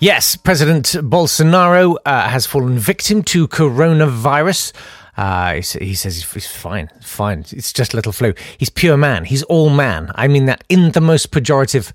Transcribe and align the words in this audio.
Yes, 0.00 0.36
President 0.36 0.84
Bolsonaro 1.10 1.96
uh, 2.06 2.28
has 2.28 2.46
fallen 2.46 2.78
victim 2.78 3.24
to 3.24 3.48
coronavirus. 3.48 4.72
Uh, 5.16 5.54
he, 5.54 5.94
says 5.94 6.22
he's, 6.22 6.46
fine, 6.46 6.88
fine. 7.02 7.40
It's 7.50 7.72
just 7.72 7.94
a 7.94 7.96
little 7.96 8.12
flu. 8.12 8.32
He's 8.58 8.70
pure 8.70 8.96
man. 8.96 9.24
He's 9.24 9.42
all 9.44 9.70
man. 9.70 10.12
I 10.14 10.28
mean 10.28 10.46
that 10.46 10.62
in 10.68 10.92
the 10.92 11.00
most 11.00 11.32
pejorative 11.32 11.90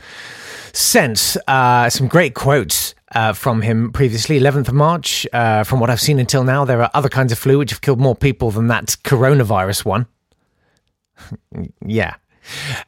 sense. 0.73 1.37
Uh, 1.47 1.89
some 1.89 2.09
great 2.09 2.33
quotes 2.35 2.93
uh, 3.15 3.31
from 3.31 3.61
him 3.61 3.93
previously. 3.93 4.37
11th 4.37 4.67
of 4.67 4.73
March, 4.73 5.25
uh, 5.31 5.63
from 5.63 5.79
what 5.79 5.89
I've 5.89 6.01
seen 6.01 6.19
until 6.19 6.43
now, 6.43 6.65
there 6.65 6.81
are 6.81 6.91
other 6.93 7.07
kinds 7.07 7.31
of 7.31 7.39
flu 7.39 7.57
which 7.57 7.71
have 7.71 7.79
killed 7.79 8.01
more 8.01 8.17
people 8.17 8.51
than 8.51 8.67
that 8.67 8.97
coronavirus 9.05 9.85
one. 9.85 10.07
Yeah. 11.85 12.15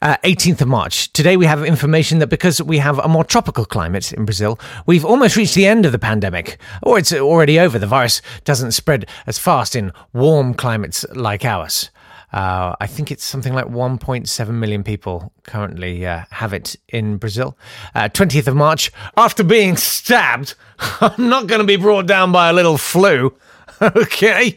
Uh, 0.02 0.16
18th 0.24 0.60
of 0.60 0.68
March. 0.68 1.12
Today 1.12 1.36
we 1.36 1.46
have 1.46 1.64
information 1.64 2.18
that 2.18 2.28
because 2.28 2.60
we 2.62 2.78
have 2.78 2.98
a 2.98 3.08
more 3.08 3.24
tropical 3.24 3.64
climate 3.64 4.12
in 4.12 4.24
Brazil, 4.24 4.58
we've 4.86 5.04
almost 5.04 5.36
reached 5.36 5.54
the 5.54 5.66
end 5.66 5.86
of 5.86 5.92
the 5.92 5.98
pandemic, 5.98 6.58
or 6.82 6.98
it's 6.98 7.12
already 7.12 7.58
over. 7.58 7.78
The 7.78 7.86
virus 7.86 8.22
doesn't 8.44 8.72
spread 8.72 9.08
as 9.26 9.38
fast 9.38 9.76
in 9.76 9.92
warm 10.12 10.54
climates 10.54 11.04
like 11.14 11.44
ours. 11.44 11.90
Uh, 12.32 12.74
I 12.80 12.86
think 12.86 13.10
it's 13.10 13.24
something 13.24 13.54
like 13.54 13.66
1.7 13.66 14.48
million 14.50 14.82
people 14.82 15.32
currently 15.44 16.04
uh, 16.04 16.24
have 16.30 16.52
it 16.52 16.76
in 16.88 17.16
Brazil. 17.16 17.56
Uh, 17.94 18.08
20th 18.08 18.48
of 18.48 18.56
March, 18.56 18.92
after 19.16 19.42
being 19.44 19.76
stabbed, 19.76 20.54
I'm 21.00 21.28
not 21.28 21.46
going 21.46 21.60
to 21.60 21.66
be 21.66 21.76
brought 21.76 22.06
down 22.06 22.32
by 22.32 22.50
a 22.50 22.52
little 22.52 22.78
flu. 22.78 23.34
okay. 23.80 24.56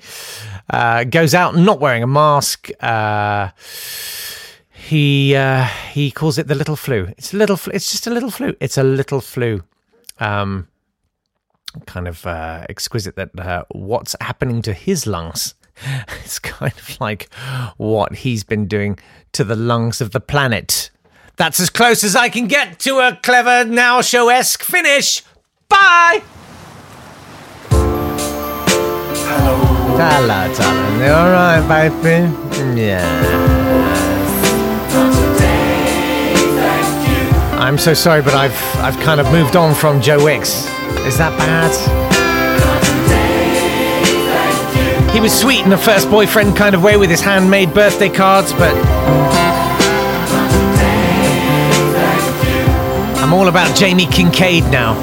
Uh, 0.69 1.03
goes 1.03 1.33
out 1.33 1.55
not 1.55 1.79
wearing 1.79 2.03
a 2.03 2.07
mask. 2.07 2.69
He 4.89 5.35
uh, 5.35 5.65
he 5.93 6.09
calls 6.09 6.39
it 6.39 6.47
the 6.47 6.55
little 6.55 6.75
flu. 6.75 7.13
It's 7.15 7.31
a 7.31 7.37
little. 7.37 7.57
Flu. 7.57 7.71
It's 7.75 7.91
just 7.91 8.07
a 8.07 8.09
little 8.09 8.31
flu. 8.31 8.55
It's 8.59 8.75
a 8.75 8.81
little 8.81 9.21
flu. 9.21 9.61
Um, 10.19 10.67
kind 11.85 12.07
of 12.07 12.25
uh, 12.25 12.65
exquisite 12.67 13.15
that 13.15 13.39
uh, 13.39 13.65
what's 13.69 14.15
happening 14.19 14.63
to 14.63 14.73
his 14.73 15.05
lungs. 15.05 15.53
It's 16.23 16.39
kind 16.39 16.73
of 16.73 16.99
like 16.99 17.31
what 17.77 18.15
he's 18.15 18.43
been 18.43 18.67
doing 18.67 18.97
to 19.33 19.43
the 19.43 19.55
lungs 19.55 20.01
of 20.01 20.09
the 20.09 20.19
planet. 20.19 20.89
That's 21.35 21.59
as 21.59 21.69
close 21.69 22.03
as 22.03 22.15
I 22.15 22.29
can 22.29 22.47
get 22.47 22.79
to 22.79 22.97
a 22.97 23.15
clever 23.21 23.65
now 23.65 24.01
show 24.01 24.29
esque 24.29 24.63
finish. 24.63 25.21
Bye. 25.69 26.23
Hello, 30.01 30.53
darling. 30.57 30.99
You 30.99 31.11
all 31.11 31.31
right, 31.31 31.91
baby? 31.91 32.81
Yeah. 32.81 33.78
I'm 37.59 37.77
so 37.77 37.93
sorry, 37.93 38.21
but 38.21 38.33
I've 38.33 38.57
I've 38.77 38.97
kind 39.01 39.19
of 39.19 39.29
moved 39.33 39.57
on 39.57 39.75
from 39.75 40.01
Joe 40.01 40.23
Wicks. 40.23 40.65
Is 41.05 41.17
that 41.17 41.37
bad? 41.37 41.75
He 45.13 45.19
was 45.19 45.37
sweet 45.37 45.59
in 45.61 45.69
the 45.69 45.77
first 45.77 46.09
boyfriend 46.09 46.55
kind 46.55 46.73
of 46.73 46.81
way 46.81 46.95
with 46.95 47.09
his 47.09 47.19
handmade 47.19 47.73
birthday 47.73 48.07
cards, 48.07 48.53
but 48.53 48.73
I'm 53.21 53.33
all 53.33 53.49
about 53.49 53.75
Jamie 53.75 54.05
Kincaid 54.05 54.63
now. 54.71 54.95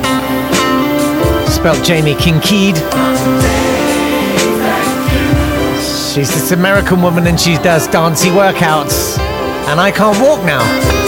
Spelled 1.46 1.84
Jamie 1.84 2.14
Kincaid. 2.14 2.76
She's 6.16 6.32
this 6.32 6.52
American 6.52 7.02
woman 7.02 7.26
and 7.26 7.38
she 7.38 7.56
does 7.58 7.86
dancey 7.86 8.30
workouts. 8.30 9.18
And 9.68 9.78
I 9.78 9.90
can't 9.90 10.18
walk 10.22 10.42
now. 10.46 11.05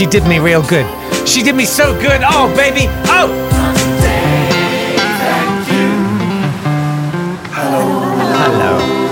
She 0.00 0.06
did 0.06 0.26
me 0.26 0.38
real 0.38 0.62
good. 0.62 0.86
She 1.28 1.42
did 1.42 1.54
me 1.54 1.66
so 1.66 1.92
good. 2.00 2.22
Oh, 2.24 2.50
baby. 2.56 2.86
Oh! 3.04 3.49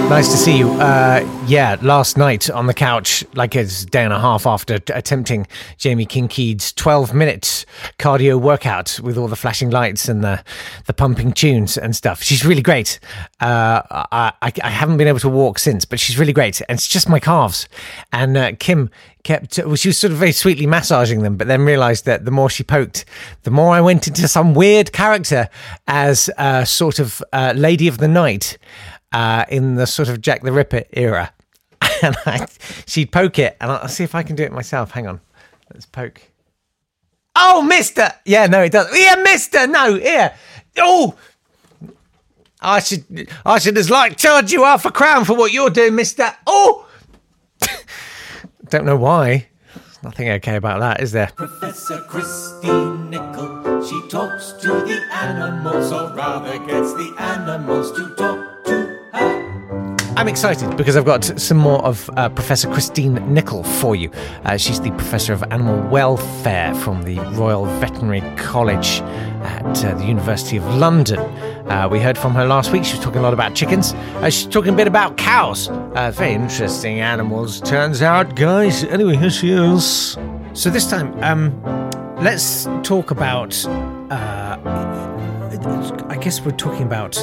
Nice 0.09 0.31
to 0.31 0.39
see 0.39 0.57
you. 0.57 0.71
Uh, 0.71 1.21
yeah, 1.47 1.77
last 1.83 2.17
night 2.17 2.49
on 2.49 2.67
the 2.67 2.73
couch, 2.73 3.23
like 3.35 3.55
it's 3.55 3.85
day 3.85 4.05
and 4.05 4.13
a 4.13 4.19
half 4.19 4.47
after 4.47 4.79
t- 4.79 4.91
attempting 4.95 5.47
Jamie 5.77 6.07
Kincaid's 6.07 6.73
12 6.73 7.13
minute 7.13 7.67
cardio 7.99 8.41
workout 8.41 8.99
with 9.03 9.19
all 9.19 9.29
the 9.29 9.37
flashing 9.37 9.69
lights 9.69 10.09
and 10.09 10.25
the, 10.25 10.43
the 10.87 10.95
pumping 10.95 11.33
tunes 11.33 11.77
and 11.77 11.95
stuff. 11.95 12.23
She's 12.23 12.43
really 12.43 12.63
great. 12.63 13.01
Uh, 13.39 13.83
I, 13.91 14.33
I, 14.41 14.53
I 14.65 14.71
haven't 14.71 14.97
been 14.97 15.09
able 15.09 15.21
to 15.21 15.29
walk 15.29 15.59
since, 15.59 15.85
but 15.85 16.01
she's 16.01 16.19
really 16.19 16.33
great. 16.33 16.63
And 16.71 16.79
it's 16.79 16.89
just 16.89 17.07
my 17.11 17.21
calves. 17.21 17.69
And 18.11 18.35
uh, 18.35 18.53
Kim 18.59 18.89
kept, 19.25 19.59
well, 19.59 19.77
she 19.77 19.91
was 19.91 19.99
sort 19.99 20.13
of 20.13 20.17
very 20.17 20.33
sweetly 20.33 20.67
massaging 20.67 21.23
them, 21.23 21.37
but 21.37 21.49
then 21.49 21.67
realized 21.67 22.07
that 22.07 22.25
the 22.25 22.31
more 22.31 22.49
she 22.49 22.65
poked, 22.65 23.05
the 23.43 23.51
more 23.51 23.75
I 23.75 23.83
went 23.83 24.09
into 24.09 24.27
some 24.27 24.55
weird 24.55 24.91
character 24.91 25.51
as 25.87 26.31
a 26.39 26.65
sort 26.65 26.99
of 26.99 27.23
uh, 27.35 27.53
Lady 27.55 27.89
of 27.89 27.99
the 27.99 28.09
Night 28.09 28.57
uh, 29.13 29.45
in 29.49 29.75
the 29.75 29.87
sort 29.87 30.09
of 30.09 30.21
Jack 30.21 30.43
the 30.43 30.53
Ripper 30.53 30.85
era. 30.93 31.33
and 32.03 32.17
I, 32.27 32.47
she'd 32.87 33.13
poke 33.13 33.39
it, 33.39 33.57
and 33.61 33.71
I'll 33.71 33.89
see 33.89 34.05
if 34.05 34.15
I 34.15 34.23
can 34.23 34.37
do 34.37 34.43
it 34.43 34.53
myself. 34.53 34.91
Hang 34.91 35.07
on. 35.07 35.21
Let's 35.73 35.87
poke. 35.87 36.23
Oh, 37.37 37.63
mister! 37.63 38.13
Yeah, 38.25 38.47
no, 38.47 38.63
it 38.63 38.73
doesn't. 38.73 38.99
Yeah, 38.99 39.15
mister! 39.17 39.67
No, 39.67 39.95
here. 39.95 40.35
Oh! 40.77 41.15
I 42.61 42.81
should, 42.81 43.29
I 43.47 43.61
should 43.61 43.77
just 43.77 43.91
like 43.91 44.17
charge 44.17 44.51
you 44.51 44.65
half 44.65 44.85
a 44.85 44.91
crown 44.91 45.25
for 45.25 45.37
what 45.37 45.53
you're 45.53 45.71
doing, 45.71 45.95
mister. 45.95 46.35
Oh! 46.47 46.89
Don't 48.69 48.85
know 48.85 48.97
why. 48.97 49.47
There's 49.75 50.03
nothing 50.03 50.31
okay 50.31 50.57
about 50.57 50.81
that, 50.81 51.01
is 51.01 51.13
there? 51.13 51.31
Professor 51.37 52.01
Christine 52.09 53.11
Nicol, 53.11 53.85
she 53.85 54.09
talks 54.09 54.53
to 54.61 54.69
the 54.69 55.01
animals, 55.13 55.93
or 55.93 56.13
rather 56.15 56.59
gets 56.59 56.93
the 56.95 57.15
animals 57.19 57.93
to 57.93 58.15
talk. 58.17 58.48
I'm 60.19 60.27
excited 60.27 60.77
because 60.77 60.97
I've 60.97 61.05
got 61.05 61.23
some 61.41 61.59
more 61.59 61.79
of 61.85 62.11
uh, 62.17 62.29
Professor 62.29 62.69
Christine 62.73 63.15
Nicol 63.33 63.63
for 63.63 63.95
you. 63.95 64.11
Uh, 64.45 64.57
she's 64.57 64.81
the 64.81 64.91
Professor 64.91 65.33
of 65.33 65.45
Animal 65.53 65.81
Welfare 65.91 66.75
from 66.75 67.05
the 67.05 67.21
Royal 67.37 67.67
Veterinary 67.79 68.23
College 68.37 69.01
at 69.43 69.85
uh, 69.85 69.95
the 69.95 70.05
University 70.05 70.57
of 70.57 70.65
London. 70.75 71.21
Uh, 71.71 71.89
we 71.89 72.01
heard 72.01 72.19
from 72.19 72.35
her 72.35 72.45
last 72.45 72.73
week. 72.73 72.85
She 72.85 72.97
was 72.97 73.05
talking 73.05 73.21
a 73.21 73.23
lot 73.23 73.33
about 73.33 73.55
chickens. 73.55 73.93
Uh, 73.95 74.29
she's 74.29 74.49
talking 74.49 74.75
a 74.75 74.77
bit 74.77 74.89
about 74.89 75.17
cows. 75.19 75.69
Uh, 75.69 76.11
very 76.13 76.33
interesting 76.33 76.99
animals, 76.99 77.61
turns 77.61 78.03
out, 78.03 78.35
guys. 78.35 78.83
Anyway, 78.83 79.15
here 79.15 79.31
she 79.31 79.53
is. 79.53 80.19
So 80.53 80.69
this 80.69 80.91
time, 80.91 81.15
um, 81.23 81.63
let's 82.21 82.65
talk 82.83 83.13
about. 83.13 83.55
I 86.11 86.19
guess 86.21 86.41
we're 86.41 86.51
talking 86.51 86.83
about 86.83 87.17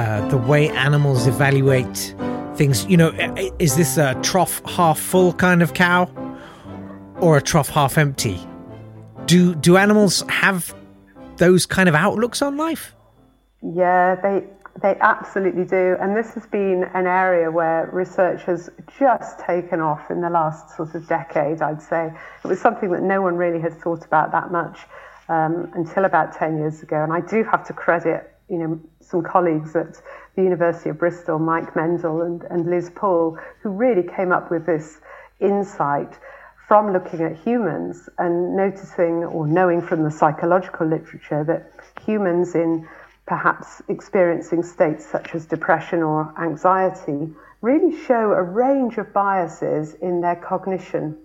uh, 0.00 0.26
the 0.28 0.38
way 0.38 0.70
animals 0.70 1.26
evaluate 1.26 2.14
things. 2.54 2.86
You 2.86 2.96
know, 2.96 3.10
is 3.58 3.76
this 3.76 3.98
a 3.98 4.18
trough 4.22 4.62
half 4.64 4.98
full 4.98 5.34
kind 5.34 5.60
of 5.60 5.74
cow 5.74 6.10
or 7.20 7.36
a 7.36 7.42
trough 7.42 7.68
half 7.68 7.98
empty? 7.98 8.40
Do 9.26 9.54
do 9.54 9.76
animals 9.76 10.24
have 10.30 10.74
those 11.36 11.66
kind 11.66 11.86
of 11.86 11.94
outlooks 11.94 12.40
on 12.40 12.56
life? 12.56 12.94
Yeah, 13.62 14.14
they 14.14 14.46
they 14.80 14.96
absolutely 15.02 15.66
do, 15.66 15.98
and 16.00 16.16
this 16.16 16.32
has 16.32 16.46
been 16.46 16.84
an 16.94 17.06
area 17.06 17.50
where 17.50 17.90
research 17.92 18.42
has 18.44 18.70
just 18.98 19.38
taken 19.40 19.80
off 19.80 20.10
in 20.10 20.22
the 20.22 20.30
last 20.30 20.74
sort 20.78 20.94
of 20.94 21.06
decade. 21.08 21.60
I'd 21.60 21.82
say 21.82 22.10
it 22.42 22.48
was 22.48 22.58
something 22.58 22.90
that 22.92 23.02
no 23.02 23.20
one 23.20 23.36
really 23.36 23.60
had 23.60 23.74
thought 23.74 24.06
about 24.06 24.32
that 24.32 24.50
much 24.50 24.78
um, 25.28 25.70
until 25.74 26.06
about 26.06 26.32
ten 26.32 26.56
years 26.56 26.82
ago, 26.82 27.04
and 27.04 27.12
I 27.12 27.20
do 27.20 27.44
have 27.44 27.66
to 27.66 27.74
credit 27.74 28.34
you 28.48 28.58
know 28.58 28.80
some 29.10 29.22
colleagues 29.22 29.74
at 29.74 30.00
the 30.36 30.42
University 30.42 30.90
of 30.90 30.98
Bristol, 30.98 31.38
Mike 31.38 31.74
Mendl 31.74 32.24
and, 32.24 32.42
and 32.44 32.70
Liz 32.70 32.90
Paul, 32.94 33.38
who 33.62 33.70
really 33.70 34.06
came 34.06 34.32
up 34.32 34.50
with 34.50 34.66
this 34.66 35.00
insight 35.40 36.18
from 36.68 36.92
looking 36.92 37.20
at 37.20 37.36
humans 37.36 38.08
and 38.18 38.56
noticing 38.56 39.24
or 39.24 39.46
knowing 39.46 39.82
from 39.82 40.04
the 40.04 40.10
psychological 40.10 40.86
literature 40.86 41.42
that 41.44 41.72
humans 42.06 42.54
in 42.54 42.86
perhaps 43.26 43.82
experiencing 43.88 44.62
states 44.62 45.04
such 45.06 45.34
as 45.34 45.46
depression 45.46 46.02
or 46.02 46.32
anxiety 46.40 47.28
really 47.60 47.96
show 48.06 48.32
a 48.32 48.42
range 48.42 48.98
of 48.98 49.12
biases 49.12 49.94
in 49.94 50.20
their 50.20 50.36
cognition. 50.36 51.16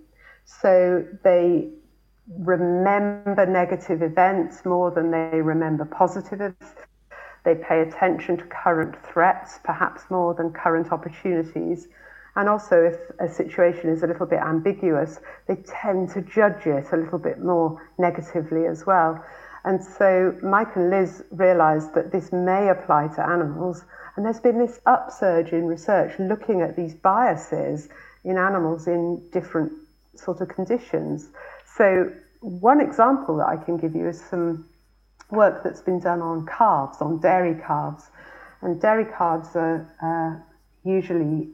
So 0.44 1.04
they 1.24 1.68
remember 2.38 3.46
negative 3.46 4.02
events 4.02 4.64
more 4.64 4.90
than 4.90 5.10
they 5.10 5.40
remember 5.40 5.84
positive 5.84 6.40
events. 6.40 6.74
They 7.46 7.54
pay 7.54 7.82
attention 7.82 8.36
to 8.38 8.44
current 8.46 8.96
threats, 9.06 9.60
perhaps 9.62 10.10
more 10.10 10.34
than 10.34 10.52
current 10.52 10.90
opportunities. 10.90 11.86
And 12.34 12.48
also, 12.48 12.82
if 12.82 12.98
a 13.20 13.32
situation 13.32 13.88
is 13.88 14.02
a 14.02 14.08
little 14.08 14.26
bit 14.26 14.40
ambiguous, 14.40 15.20
they 15.46 15.54
tend 15.64 16.10
to 16.10 16.22
judge 16.22 16.66
it 16.66 16.86
a 16.90 16.96
little 16.96 17.20
bit 17.20 17.38
more 17.38 17.80
negatively 17.98 18.66
as 18.66 18.84
well. 18.84 19.24
And 19.64 19.80
so, 19.82 20.36
Mike 20.42 20.74
and 20.74 20.90
Liz 20.90 21.22
realized 21.30 21.94
that 21.94 22.10
this 22.10 22.32
may 22.32 22.68
apply 22.68 23.08
to 23.14 23.24
animals. 23.24 23.84
And 24.16 24.26
there's 24.26 24.40
been 24.40 24.58
this 24.58 24.80
upsurge 24.84 25.52
in 25.52 25.66
research 25.66 26.18
looking 26.18 26.62
at 26.62 26.74
these 26.74 26.94
biases 26.94 27.88
in 28.24 28.38
animals 28.38 28.88
in 28.88 29.22
different 29.30 29.72
sort 30.16 30.40
of 30.40 30.48
conditions. 30.48 31.28
So, 31.76 32.10
one 32.40 32.80
example 32.80 33.36
that 33.36 33.46
I 33.46 33.56
can 33.56 33.76
give 33.76 33.94
you 33.94 34.08
is 34.08 34.20
some 34.20 34.66
work 35.30 35.62
that's 35.62 35.80
been 35.80 36.00
done 36.00 36.22
on 36.22 36.46
calves, 36.46 36.98
on 37.00 37.18
dairy 37.18 37.60
calves. 37.66 38.10
And 38.62 38.80
dairy 38.80 39.04
calves 39.04 39.54
are 39.54 39.86
uh, 40.02 40.88
usually 40.88 41.48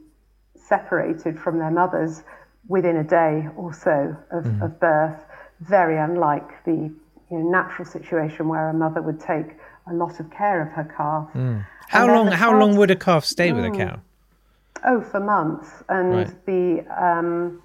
separated 0.55 1.39
from 1.39 1.59
their 1.59 1.71
mothers 1.71 2.23
within 2.67 2.97
a 2.97 3.03
day 3.03 3.47
or 3.57 3.73
so 3.73 4.15
of, 4.31 4.45
of 4.61 4.79
birth, 4.79 5.25
very 5.61 5.97
unlike 5.97 6.63
the 6.65 6.71
you 6.71 7.39
know, 7.39 7.49
natural 7.49 7.85
situation 7.85 8.47
where 8.47 8.69
a 8.69 8.73
mother 8.73 9.01
would 9.01 9.19
take 9.19 9.57
a 9.89 9.93
lot 9.93 10.19
of 10.19 10.29
care 10.31 10.61
of 10.61 10.69
her 10.69 10.85
calf. 10.95 11.29
How 11.89 12.07
long? 12.07 12.27
How 12.27 12.57
long 12.57 12.75
would 12.77 12.91
a 12.91 12.95
calf 12.95 13.25
stay 13.25 13.51
with 13.51 13.65
a 13.65 13.71
cow? 13.71 13.99
Oh, 14.85 15.01
for 15.01 15.19
months. 15.19 15.83
And 15.89 16.13
Right. 16.13 16.45
the 16.45 16.85
um, 17.03 17.61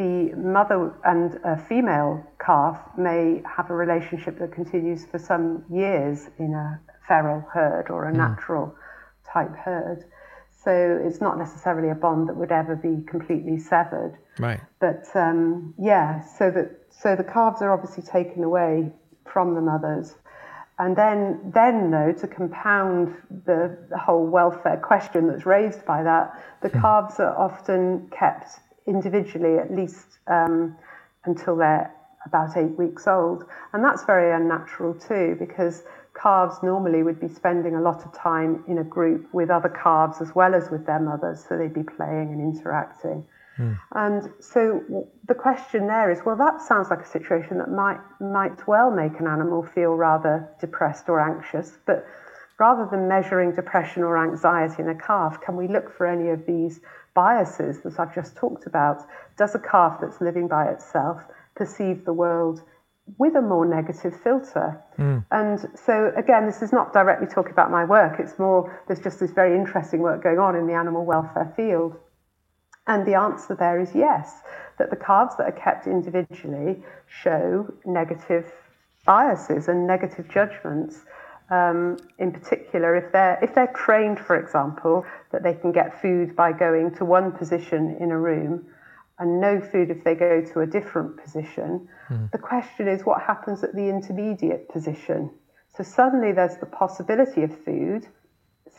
the 0.00 0.34
mother 0.34 0.94
and 1.04 1.38
a 1.44 1.58
female 1.58 2.24
calf 2.42 2.80
may 2.96 3.42
have 3.44 3.68
a 3.68 3.74
relationship 3.74 4.38
that 4.38 4.50
continues 4.50 5.04
for 5.04 5.18
some 5.18 5.62
years 5.70 6.30
in 6.38 6.54
a 6.54 6.80
feral 7.06 7.44
herd 7.52 7.90
or 7.90 8.06
a 8.06 8.12
natural 8.12 8.74
type 9.30 9.54
herd. 9.54 10.06
So 10.64 10.72
it's 11.04 11.20
not 11.20 11.36
necessarily 11.36 11.90
a 11.90 11.94
bond 11.94 12.30
that 12.30 12.36
would 12.36 12.50
ever 12.50 12.76
be 12.76 13.04
completely 13.06 13.58
severed. 13.58 14.16
Right. 14.38 14.60
But 14.80 15.04
um, 15.14 15.74
yeah, 15.78 16.22
so 16.38 16.50
that 16.50 16.70
so 16.88 17.14
the 17.14 17.24
calves 17.24 17.60
are 17.60 17.70
obviously 17.70 18.02
taken 18.02 18.42
away 18.42 18.90
from 19.30 19.54
the 19.54 19.60
mothers, 19.60 20.14
and 20.78 20.96
then 20.96 21.52
then 21.54 21.90
though 21.90 22.12
to 22.20 22.26
compound 22.26 23.14
the, 23.44 23.76
the 23.90 23.98
whole 23.98 24.26
welfare 24.26 24.80
question 24.82 25.28
that's 25.28 25.44
raised 25.44 25.84
by 25.84 26.02
that, 26.02 26.42
the 26.62 26.70
calves 26.70 27.20
are 27.20 27.36
often 27.36 28.10
kept 28.18 28.60
individually 28.90 29.58
at 29.58 29.70
least 29.74 30.18
um, 30.26 30.76
until 31.24 31.56
they're 31.56 31.90
about 32.26 32.56
eight 32.56 32.76
weeks 32.76 33.06
old, 33.06 33.44
and 33.72 33.82
that's 33.82 34.04
very 34.04 34.30
unnatural 34.34 34.92
too 34.94 35.36
because 35.38 35.84
calves 36.20 36.56
normally 36.62 37.02
would 37.02 37.20
be 37.20 37.28
spending 37.28 37.74
a 37.76 37.80
lot 37.80 38.04
of 38.04 38.12
time 38.12 38.62
in 38.68 38.78
a 38.78 38.84
group 38.84 39.32
with 39.32 39.48
other 39.48 39.70
calves 39.70 40.20
as 40.20 40.34
well 40.34 40.54
as 40.54 40.70
with 40.70 40.84
their 40.84 41.00
mothers, 41.00 41.42
so 41.48 41.56
they'd 41.56 41.72
be 41.72 41.82
playing 41.82 42.28
and 42.34 42.40
interacting. 42.40 43.24
And 43.92 44.30
so 44.40 45.06
the 45.26 45.34
question 45.34 45.86
there 45.86 46.10
is, 46.10 46.20
well, 46.24 46.36
that 46.36 46.62
sounds 46.62 46.88
like 46.88 47.00
a 47.00 47.06
situation 47.06 47.58
that 47.58 47.70
might 47.70 48.00
might 48.20 48.66
well 48.66 48.90
make 48.90 49.20
an 49.20 49.26
animal 49.26 49.62
feel 49.62 49.94
rather 49.94 50.48
depressed 50.60 51.08
or 51.08 51.20
anxious. 51.20 51.76
But 51.84 52.06
rather 52.58 52.88
than 52.90 53.08
measuring 53.08 53.54
depression 53.54 54.02
or 54.02 54.16
anxiety 54.16 54.82
in 54.82 54.88
a 54.88 54.94
calf, 54.94 55.40
can 55.42 55.56
we 55.56 55.68
look 55.68 55.94
for 55.96 56.06
any 56.06 56.30
of 56.30 56.46
these 56.46 56.80
biases 57.14 57.80
that 57.82 57.98
I've 57.98 58.14
just 58.14 58.36
talked 58.36 58.66
about? 58.66 59.02
Does 59.36 59.54
a 59.54 59.58
calf 59.58 59.98
that's 60.00 60.20
living 60.20 60.48
by 60.48 60.66
itself 60.66 61.22
perceive 61.54 62.04
the 62.04 62.12
world 62.12 62.62
with 63.18 63.34
a 63.34 63.42
more 63.42 63.66
negative 63.66 64.18
filter? 64.22 64.80
Hmm. 64.96 65.18
And 65.30 65.60
so 65.74 66.12
again, 66.16 66.46
this 66.46 66.62
is 66.62 66.72
not 66.72 66.92
directly 66.92 67.26
talking 67.26 67.52
about 67.52 67.70
my 67.70 67.84
work. 67.84 68.20
It's 68.20 68.38
more 68.38 68.82
there's 68.86 69.00
just 69.00 69.20
this 69.20 69.32
very 69.32 69.56
interesting 69.56 70.00
work 70.00 70.22
going 70.22 70.38
on 70.38 70.56
in 70.56 70.66
the 70.66 70.74
animal 70.74 71.04
welfare 71.04 71.52
field. 71.56 71.96
And 72.86 73.06
the 73.06 73.14
answer 73.14 73.54
there 73.54 73.80
is 73.80 73.94
yes, 73.94 74.40
that 74.78 74.90
the 74.90 74.96
calves 74.96 75.36
that 75.36 75.44
are 75.44 75.52
kept 75.52 75.86
individually 75.86 76.82
show 77.06 77.72
negative 77.84 78.52
biases 79.04 79.68
and 79.68 79.86
negative 79.86 80.28
judgments. 80.28 81.00
Um, 81.50 81.96
in 82.18 82.30
particular, 82.30 82.94
if 82.94 83.12
they're 83.12 83.38
if 83.42 83.54
they're 83.54 83.72
trained, 83.74 84.20
for 84.20 84.36
example, 84.36 85.04
that 85.32 85.42
they 85.42 85.54
can 85.54 85.72
get 85.72 86.00
food 86.00 86.36
by 86.36 86.52
going 86.52 86.94
to 86.96 87.04
one 87.04 87.32
position 87.32 87.96
in 87.98 88.12
a 88.12 88.18
room, 88.18 88.66
and 89.18 89.40
no 89.40 89.60
food 89.60 89.90
if 89.90 90.04
they 90.04 90.14
go 90.14 90.42
to 90.52 90.60
a 90.60 90.66
different 90.66 91.22
position. 91.22 91.88
The 92.32 92.38
question 92.38 92.88
is, 92.88 93.04
what 93.04 93.20
happens 93.22 93.62
at 93.64 93.74
the 93.74 93.88
intermediate 93.88 94.68
position? 94.68 95.30
So 95.76 95.82
suddenly 95.84 96.32
there's 96.32 96.56
the 96.56 96.66
possibility 96.66 97.42
of 97.42 97.56
food 97.64 98.06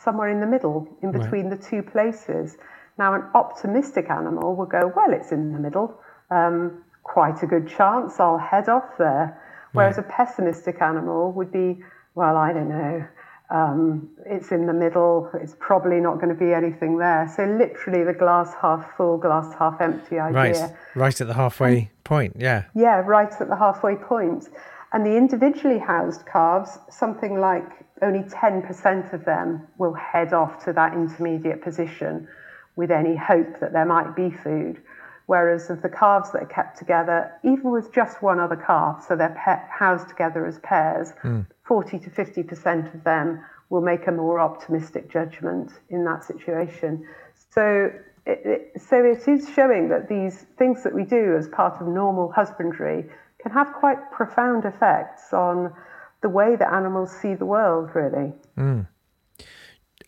somewhere 0.03 0.29
in 0.29 0.39
the 0.39 0.47
middle, 0.47 0.87
in 1.03 1.11
between 1.11 1.49
the 1.49 1.57
two 1.57 1.83
places. 1.83 2.57
Now, 2.97 3.13
an 3.13 3.23
optimistic 3.35 4.09
animal 4.09 4.55
will 4.55 4.65
go, 4.65 4.91
well, 4.95 5.13
it's 5.13 5.31
in 5.31 5.53
the 5.53 5.59
middle. 5.59 5.99
Um, 6.29 6.83
quite 7.03 7.43
a 7.43 7.47
good 7.47 7.67
chance 7.67 8.19
I'll 8.19 8.37
head 8.37 8.67
off 8.69 8.97
there. 8.97 9.39
Whereas 9.73 9.97
a 9.97 10.03
pessimistic 10.03 10.81
animal 10.81 11.31
would 11.31 11.51
be, 11.51 11.81
well, 12.15 12.37
I 12.37 12.53
don't 12.53 12.69
know. 12.69 13.07
Um, 13.49 14.09
it's 14.25 14.51
in 14.51 14.65
the 14.65 14.73
middle. 14.73 15.29
It's 15.33 15.55
probably 15.59 15.99
not 15.99 16.15
going 16.15 16.29
to 16.29 16.35
be 16.35 16.53
anything 16.53 16.97
there. 16.97 17.31
So 17.35 17.43
literally, 17.43 18.03
the 18.05 18.13
glass 18.13 18.53
half 18.61 18.95
full, 18.95 19.17
glass 19.17 19.53
half 19.59 19.81
empty 19.81 20.19
idea. 20.19 20.63
Right. 20.63 20.75
Right 20.95 21.21
at 21.21 21.27
the 21.27 21.33
halfway 21.33 21.91
point. 22.05 22.37
Yeah. 22.39 22.63
Yeah, 22.73 23.01
right 23.05 23.31
at 23.39 23.49
the 23.49 23.55
halfway 23.57 23.95
point. 23.95 24.47
And 24.93 25.05
the 25.05 25.15
individually 25.15 25.79
housed 25.79 26.25
calves, 26.25 26.77
something 26.89 27.39
like 27.39 27.65
only 28.01 28.23
10% 28.23 29.13
of 29.13 29.25
them 29.25 29.67
will 29.77 29.93
head 29.93 30.33
off 30.33 30.63
to 30.65 30.73
that 30.73 30.93
intermediate 30.93 31.61
position 31.61 32.27
with 32.75 32.89
any 32.89 33.15
hope 33.15 33.59
that 33.59 33.73
there 33.73 33.85
might 33.85 34.15
be 34.15 34.31
food. 34.31 34.81
Whereas 35.27 35.69
of 35.69 35.81
the 35.81 35.89
calves 35.89 36.31
that 36.31 36.43
are 36.43 36.47
kept 36.47 36.77
together, 36.77 37.31
even 37.43 37.71
with 37.71 37.93
just 37.93 38.21
one 38.21 38.39
other 38.39 38.55
calf, 38.55 39.05
so 39.07 39.15
they're 39.15 39.29
pe- 39.29 39.67
housed 39.69 40.09
together 40.09 40.45
as 40.45 40.59
pairs, 40.59 41.13
hmm. 41.21 41.41
40 41.63 41.99
to 41.99 42.09
50% 42.09 42.93
of 42.93 43.03
them 43.03 43.43
will 43.69 43.81
make 43.81 44.07
a 44.07 44.11
more 44.11 44.39
optimistic 44.39 45.09
judgment 45.09 45.71
in 45.89 46.03
that 46.05 46.23
situation. 46.25 47.07
So 47.53 47.91
it, 48.25 48.41
it, 48.75 48.81
so 48.81 49.03
it 49.03 49.27
is 49.27 49.49
showing 49.49 49.89
that 49.89 50.09
these 50.09 50.45
things 50.57 50.83
that 50.83 50.93
we 50.93 51.03
do 51.03 51.35
as 51.37 51.47
part 51.47 51.81
of 51.81 51.87
normal 51.87 52.31
husbandry 52.31 53.09
can 53.41 53.51
have 53.51 53.73
quite 53.73 54.11
profound 54.11 54.65
effects 54.65 55.33
on 55.33 55.73
the 56.21 56.29
way 56.29 56.55
that 56.55 56.71
animals 56.71 57.11
see 57.11 57.33
the 57.33 57.45
world, 57.45 57.89
really. 57.95 58.33
Hmm. 58.55 58.81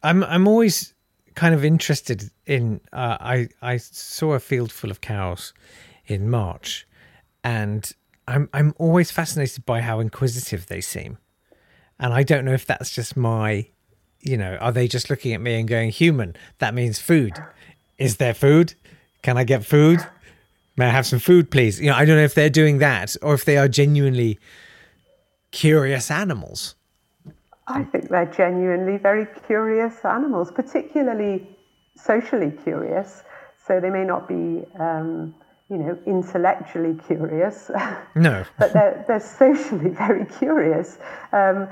I'm 0.03 0.23
I'm 0.23 0.47
always 0.47 0.92
kind 1.35 1.53
of 1.53 1.63
interested 1.63 2.31
in. 2.45 2.81
Uh, 2.91 3.17
I 3.19 3.49
I 3.61 3.77
saw 3.77 4.33
a 4.33 4.39
field 4.39 4.71
full 4.71 4.91
of 4.91 5.01
cows 5.01 5.53
in 6.05 6.29
March, 6.29 6.87
and 7.43 7.91
I'm 8.27 8.49
I'm 8.53 8.73
always 8.77 9.11
fascinated 9.11 9.65
by 9.65 9.81
how 9.81 9.99
inquisitive 9.99 10.67
they 10.67 10.81
seem, 10.81 11.17
and 11.99 12.13
I 12.13 12.23
don't 12.23 12.45
know 12.45 12.53
if 12.53 12.65
that's 12.65 12.93
just 12.93 13.17
my, 13.17 13.67
you 14.21 14.37
know, 14.37 14.55
are 14.57 14.71
they 14.71 14.87
just 14.87 15.09
looking 15.09 15.33
at 15.33 15.41
me 15.41 15.59
and 15.59 15.67
going, 15.67 15.89
"Human, 15.89 16.35
that 16.59 16.73
means 16.73 16.99
food. 16.99 17.33
Is 17.97 18.17
there 18.17 18.33
food? 18.33 18.75
Can 19.21 19.37
I 19.37 19.43
get 19.43 19.65
food? 19.65 19.99
May 20.75 20.87
I 20.87 20.89
have 20.89 21.05
some 21.05 21.19
food, 21.19 21.51
please?" 21.51 21.79
You 21.79 21.89
know, 21.89 21.95
I 21.95 22.05
don't 22.05 22.17
know 22.17 22.23
if 22.23 22.35
they're 22.35 22.49
doing 22.49 22.79
that 22.79 23.15
or 23.21 23.33
if 23.33 23.45
they 23.45 23.57
are 23.57 23.67
genuinely 23.67 24.39
curious 25.51 26.09
animals. 26.09 26.75
I 27.67 27.83
think 27.83 28.09
they're 28.09 28.25
genuinely 28.25 28.97
very 28.97 29.25
curious 29.47 30.03
animals, 30.03 30.51
particularly 30.51 31.47
socially 31.95 32.51
curious. 32.63 33.23
So 33.65 33.79
they 33.79 33.89
may 33.89 34.03
not 34.03 34.27
be, 34.27 34.63
um, 34.79 35.33
you 35.69 35.77
know, 35.77 35.97
intellectually 36.05 36.99
curious. 37.07 37.71
No. 38.15 38.43
but 38.59 38.73
they're, 38.73 39.03
they're 39.07 39.19
socially 39.19 39.89
very 40.05 40.25
curious. 40.25 40.97
Um, 41.31 41.67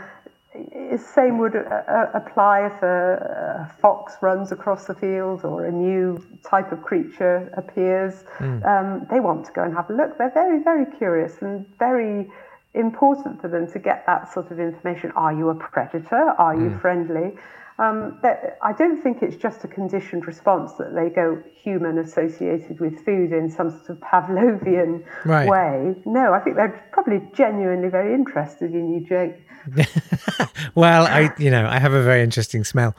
same 0.97 1.37
would 1.37 1.55
uh, 1.55 1.59
uh, 1.59 2.11
apply 2.13 2.65
if 2.65 2.83
a, 2.83 3.69
a, 3.69 3.81
fox 3.81 4.15
runs 4.21 4.51
across 4.51 4.85
the 4.85 4.93
field 4.93 5.45
or 5.45 5.65
a 5.65 5.71
new 5.71 6.21
type 6.43 6.71
of 6.73 6.81
creature 6.81 7.49
appears. 7.55 8.25
Mm. 8.39 8.65
Um, 8.65 9.07
they 9.09 9.21
want 9.21 9.45
to 9.45 9.51
go 9.53 9.63
and 9.63 9.73
have 9.73 9.89
a 9.89 9.93
look. 9.93 10.17
They're 10.17 10.31
very, 10.33 10.61
very 10.61 10.85
curious 10.97 11.41
and 11.41 11.65
very 11.77 12.29
important 12.73 13.41
for 13.41 13.47
them 13.47 13.71
to 13.71 13.79
get 13.79 14.05
that 14.05 14.31
sort 14.31 14.51
of 14.51 14.59
information. 14.59 15.11
Are 15.11 15.33
you 15.33 15.49
a 15.49 15.55
predator? 15.55 16.33
Are 16.37 16.55
you 16.55 16.69
mm. 16.69 16.81
friendly? 16.81 17.37
Um, 17.79 18.19
I 18.61 18.73
don't 18.73 19.01
think 19.01 19.23
it's 19.23 19.35
just 19.35 19.63
a 19.63 19.67
conditioned 19.67 20.27
response 20.27 20.73
that 20.73 20.93
they 20.93 21.09
go 21.09 21.41
human 21.51 21.97
associated 21.97 22.79
with 22.79 23.03
food 23.03 23.31
in 23.31 23.49
some 23.49 23.71
sort 23.71 23.89
of 23.89 23.97
Pavlovian 24.01 25.03
right. 25.25 25.49
way. 25.49 25.95
No, 26.05 26.31
I 26.31 26.39
think 26.39 26.57
they're 26.57 26.87
probably 26.91 27.21
genuinely 27.33 27.89
very 27.89 28.13
interested 28.13 28.75
in 28.75 28.93
you, 28.93 28.99
Jake. 29.01 29.35
well, 30.75 31.07
I 31.07 31.33
you 31.39 31.49
know 31.49 31.67
I 31.67 31.79
have 31.79 31.93
a 31.93 32.03
very 32.03 32.21
interesting 32.21 32.63
smell, 32.63 32.95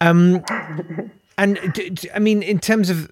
um, 0.00 0.44
and 1.38 1.58
I 2.12 2.18
mean 2.18 2.42
in 2.42 2.58
terms 2.58 2.90
of 2.90 3.08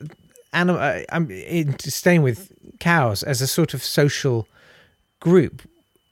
animal, 0.52 0.80
uh, 0.80 1.00
I'm 1.10 1.30
staying 1.78 2.22
with 2.22 2.52
cows 2.80 3.22
as 3.22 3.40
a 3.40 3.46
sort 3.46 3.72
of 3.72 3.84
social 3.84 4.48
group. 5.20 5.62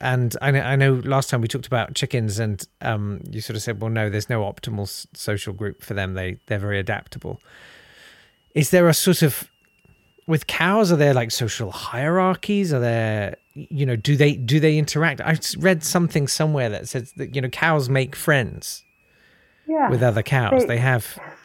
And 0.02 0.36
I 0.42 0.50
know, 0.50 0.60
I 0.60 0.74
know 0.74 0.94
last 1.04 1.30
time 1.30 1.40
we 1.40 1.48
talked 1.48 1.68
about 1.68 1.94
chickens, 1.94 2.40
and 2.40 2.66
um, 2.80 3.20
you 3.30 3.40
sort 3.40 3.56
of 3.56 3.62
said, 3.62 3.80
well, 3.80 3.88
no, 3.88 4.10
there's 4.10 4.28
no 4.28 4.42
optimal 4.42 5.06
social 5.16 5.52
group 5.52 5.80
for 5.80 5.94
them. 5.94 6.14
They 6.14 6.38
they're 6.46 6.58
very 6.58 6.80
adaptable. 6.80 7.40
Is 8.52 8.70
there 8.70 8.88
a 8.88 8.94
sort 8.94 9.22
of 9.22 9.48
with 10.26 10.48
cows? 10.48 10.90
Are 10.90 10.96
there 10.96 11.14
like 11.14 11.30
social 11.30 11.70
hierarchies? 11.70 12.72
Are 12.72 12.80
there 12.80 13.36
you 13.54 13.86
know 13.86 13.94
do 13.94 14.16
they 14.16 14.34
do 14.34 14.58
they 14.58 14.76
interact? 14.76 15.20
I 15.20 15.38
read 15.56 15.84
something 15.84 16.26
somewhere 16.26 16.68
that 16.68 16.88
says 16.88 17.12
that 17.12 17.36
you 17.36 17.40
know 17.40 17.48
cows 17.48 17.88
make 17.88 18.16
friends 18.16 18.82
yeah, 19.68 19.88
with 19.88 20.02
other 20.02 20.24
cows. 20.24 20.62
They, 20.62 20.66
they 20.66 20.78
have 20.78 21.16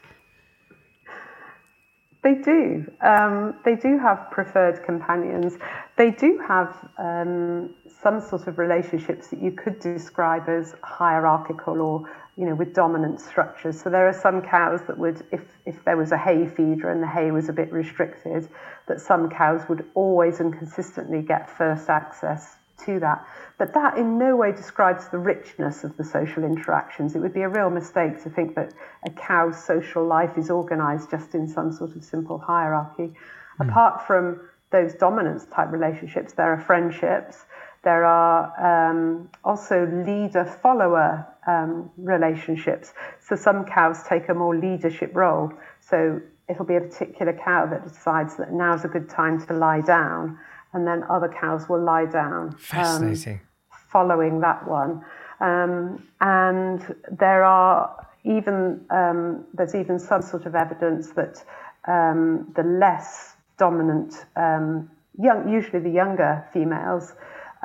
they 2.28 2.42
do. 2.42 2.86
Um, 3.02 3.56
they 3.64 3.76
do 3.76 3.98
have 4.00 4.30
preferred 4.32 4.84
companions. 4.84 5.54
They 5.98 6.12
do 6.12 6.40
have 6.46 6.76
um, 6.98 7.74
some 8.02 8.20
sort 8.20 8.48
of 8.48 8.58
relationships 8.58 9.30
that 9.30 9.42
you 9.42 9.52
could 9.52 9.80
describe 9.80 10.50
as 10.50 10.76
hierarchical 10.84 11.82
or, 11.82 12.12
you 12.36 12.46
know, 12.46 12.56
with 12.56 12.74
dominant 12.74 13.22
structures. 13.22 13.80
So 13.82 13.90
there 13.90 14.08
are 14.08 14.14
some 14.14 14.42
cows 14.42 14.82
that 14.88 14.98
would, 14.98 15.26
if, 15.32 15.42
if 15.66 15.84
there 15.86 15.96
was 15.96 16.12
a 16.12 16.18
hay 16.18 16.48
feeder 16.48 16.92
and 16.92 17.02
the 17.02 17.08
hay 17.08 17.32
was 17.32 17.48
a 17.48 17.54
bit 17.54 17.72
restricted, 17.72 18.50
that 18.88 19.00
some 19.00 19.30
cows 19.30 19.62
would 19.70 19.86
always 19.94 20.42
and 20.42 20.52
consistently 20.52 21.22
get 21.22 21.50
first 21.50 21.90
access 21.90 22.58
to 22.86 23.00
that. 23.00 23.26
But 23.58 23.74
that 23.74 23.98
in 23.98 24.18
no 24.18 24.36
way 24.36 24.52
describes 24.52 25.08
the 25.10 25.18
richness 25.18 25.84
of 25.84 25.98
the 25.98 26.04
social 26.04 26.44
interactions. 26.44 27.16
It 27.16 27.20
would 27.20 27.34
be 27.34 27.42
a 27.42 27.50
real 27.50 27.70
mistake 27.70 28.22
to 28.24 28.30
think 28.30 28.56
that 28.56 28.74
a 29.06 29.10
cow's 29.10 29.64
social 29.64 30.06
life 30.06 30.38
is 30.38 30.50
organized 30.50 31.10
just 31.10 31.34
in 31.34 31.48
some 31.48 31.72
sort 31.72 31.96
of 31.96 32.04
simple 32.04 32.38
hierarchy. 32.38 33.14
Mm. 33.60 33.70
Apart 33.70 34.06
from 34.06 34.42
those 34.72 34.94
dominance 34.94 35.46
type 35.46 35.72
relationships, 35.72 36.34
there 36.34 36.54
are 36.54 36.62
friendships. 36.62 37.46
There 37.84 38.06
are 38.06 38.90
um, 38.92 39.30
also 39.44 39.86
leader 39.86 40.46
follower 40.46 41.26
um, 41.48 41.90
relationships. 41.98 42.94
So 43.22 43.36
some 43.36 43.66
cows 43.66 44.04
take 44.04 44.30
a 44.30 44.34
more 44.34 44.56
leadership 44.56 45.12
role. 45.16 45.54
So 45.80 46.22
it'll 46.50 46.66
be 46.66 46.76
a 46.76 46.82
particular 46.82 47.34
cow 47.34 47.66
that 47.68 47.88
decides 47.88 48.38
that 48.38 48.52
now's 48.52 48.86
a 48.86 48.88
good 48.88 49.10
time 49.10 49.46
to 49.48 49.54
lie 49.54 49.82
down 49.82 50.38
and 50.74 50.86
then 50.88 51.04
other 51.10 51.28
cows 51.28 51.68
will 51.70 51.82
lie 51.84 52.06
down. 52.06 52.48
Um, 52.48 52.56
Fascinating. 52.58 53.42
Um, 53.72 53.80
following 53.90 54.42
that 54.42 54.68
one. 54.68 55.04
Um, 55.40 56.08
and 56.20 56.96
there 57.12 57.44
are 57.44 58.08
even, 58.24 58.86
um, 58.90 59.46
there's 59.54 59.76
even 59.76 60.00
some 60.00 60.22
sort 60.22 60.46
of 60.46 60.56
evidence 60.56 61.12
that 61.12 61.44
um, 61.88 62.52
the 62.56 62.64
less 62.64 63.36
dominant, 63.58 64.26
um, 64.36 64.90
young, 65.20 65.50
usually 65.50 65.80
the 65.80 65.90
younger 65.90 66.46
females, 66.52 67.14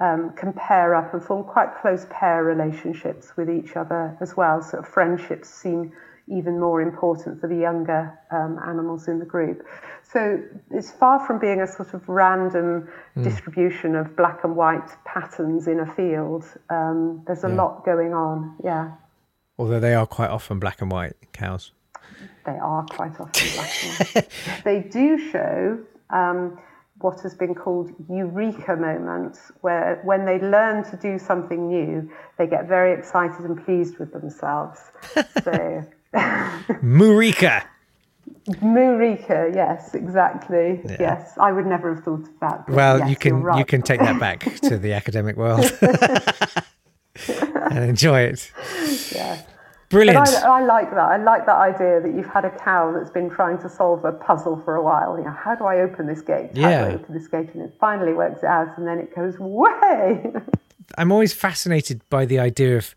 um, 0.00 0.32
can 0.36 0.52
pair 0.52 0.94
up 0.94 1.12
and 1.12 1.22
form 1.22 1.44
quite 1.44 1.74
close 1.80 2.06
pair 2.10 2.44
relationships 2.44 3.36
with 3.36 3.50
each 3.50 3.76
other 3.76 4.16
as 4.20 4.36
well. 4.36 4.62
So 4.62 4.82
friendships 4.82 5.48
seem 5.48 5.92
even 6.28 6.58
more 6.58 6.80
important 6.80 7.40
for 7.40 7.48
the 7.48 7.56
younger 7.56 8.18
um, 8.30 8.58
animals 8.66 9.08
in 9.08 9.18
the 9.18 9.24
group. 9.24 9.66
So 10.12 10.42
it's 10.70 10.90
far 10.90 11.26
from 11.26 11.38
being 11.38 11.60
a 11.60 11.66
sort 11.66 11.94
of 11.94 12.06
random 12.08 12.88
mm. 13.16 13.24
distribution 13.24 13.94
of 13.96 14.14
black 14.16 14.44
and 14.44 14.56
white 14.56 14.90
patterns 15.04 15.66
in 15.66 15.80
a 15.80 15.94
field. 15.94 16.44
Um, 16.70 17.22
there's 17.26 17.44
a 17.44 17.48
yeah. 17.48 17.54
lot 17.54 17.84
going 17.84 18.12
on, 18.12 18.56
yeah. 18.62 18.92
Although 19.58 19.80
they 19.80 19.94
are 19.94 20.06
quite 20.06 20.30
often 20.30 20.58
black 20.58 20.82
and 20.82 20.90
white 20.90 21.16
cows. 21.32 21.72
They 22.44 22.52
are 22.52 22.84
quite 22.84 23.18
often 23.20 23.48
black 23.54 23.70
and 23.82 23.92
white. 23.92 24.28
they 24.64 24.80
do 24.80 25.30
show 25.30 25.78
um, 26.10 26.58
what 26.98 27.20
has 27.20 27.34
been 27.34 27.54
called 27.54 27.92
eureka 28.08 28.76
moments, 28.76 29.52
where 29.60 30.00
when 30.04 30.24
they 30.24 30.38
learn 30.40 30.84
to 30.90 30.96
do 30.96 31.18
something 31.18 31.68
new, 31.68 32.10
they 32.38 32.46
get 32.46 32.68
very 32.68 32.92
excited 32.92 33.44
and 33.44 33.64
pleased 33.64 33.98
with 33.98 34.12
themselves. 34.12 34.80
So 35.42 35.84
Murika. 36.14 37.64
Murika, 38.60 39.54
yes, 39.54 39.94
exactly. 39.94 40.80
Yeah. 40.84 40.96
Yes, 40.98 41.38
I 41.38 41.52
would 41.52 41.66
never 41.66 41.94
have 41.94 42.04
thought 42.04 42.20
of 42.20 42.40
that. 42.40 42.68
Well, 42.68 42.98
yes, 42.98 43.10
you 43.10 43.16
can 43.16 43.42
right. 43.42 43.58
you 43.58 43.64
can 43.64 43.82
take 43.82 44.00
that 44.00 44.18
back 44.18 44.40
to 44.62 44.78
the 44.78 44.92
academic 44.92 45.36
world 45.36 45.70
and 47.70 47.84
enjoy 47.84 48.20
it. 48.20 48.50
Yeah. 49.14 49.42
Brilliant. 49.92 50.26
I, 50.26 50.60
I, 50.60 50.64
like 50.64 50.90
that. 50.90 50.98
I 50.98 51.18
like 51.18 51.44
that 51.44 51.56
idea 51.56 52.00
that 52.00 52.14
you've 52.14 52.26
had 52.26 52.46
a 52.46 52.50
cow 52.50 52.92
that's 52.92 53.10
been 53.10 53.28
trying 53.28 53.58
to 53.58 53.68
solve 53.68 54.06
a 54.06 54.12
puzzle 54.12 54.58
for 54.64 54.74
a 54.74 54.82
while. 54.82 55.18
You 55.18 55.24
know, 55.24 55.36
how 55.38 55.54
do 55.54 55.64
I 55.66 55.80
open 55.80 56.06
this 56.06 56.22
gate? 56.22 56.56
How 56.56 56.68
yeah. 56.68 56.84
do 56.84 56.90
I 56.92 56.94
open 56.94 57.14
this 57.14 57.28
gate? 57.28 57.50
And 57.52 57.62
it 57.62 57.74
finally 57.78 58.14
works 58.14 58.42
it 58.42 58.46
out, 58.46 58.76
and 58.78 58.86
then 58.86 58.98
it 58.98 59.14
goes 59.14 59.38
way. 59.38 60.32
I'm 60.98 61.12
always 61.12 61.34
fascinated 61.34 62.00
by 62.08 62.24
the 62.24 62.38
idea 62.38 62.78
of 62.78 62.94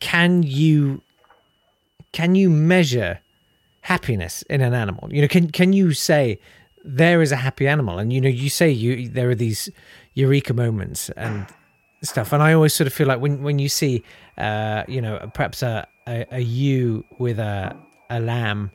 can 0.00 0.42
you 0.42 1.02
can 2.12 2.34
you 2.34 2.50
measure 2.50 3.20
happiness 3.82 4.42
in 4.42 4.60
an 4.60 4.74
animal? 4.74 5.12
You 5.12 5.22
know, 5.22 5.28
can 5.28 5.50
can 5.50 5.72
you 5.72 5.92
say 5.92 6.38
there 6.84 7.22
is 7.22 7.32
a 7.32 7.36
happy 7.36 7.66
animal? 7.68 7.98
And 7.98 8.12
you 8.12 8.20
know, 8.20 8.28
you 8.28 8.48
say 8.48 8.70
you 8.70 9.08
there 9.08 9.30
are 9.30 9.34
these 9.34 9.68
eureka 10.14 10.54
moments 10.54 11.10
and 11.10 11.46
stuff. 12.02 12.32
And 12.32 12.42
I 12.42 12.52
always 12.52 12.74
sort 12.74 12.86
of 12.86 12.92
feel 12.92 13.06
like 13.06 13.20
when 13.20 13.42
when 13.42 13.58
you 13.58 13.68
see, 13.68 14.02
uh, 14.38 14.84
you 14.88 15.00
know, 15.00 15.30
perhaps 15.34 15.62
a, 15.62 15.86
a, 16.06 16.26
a 16.32 16.40
ewe 16.40 17.04
with 17.18 17.38
a 17.38 17.76
a 18.10 18.20
lamb 18.20 18.70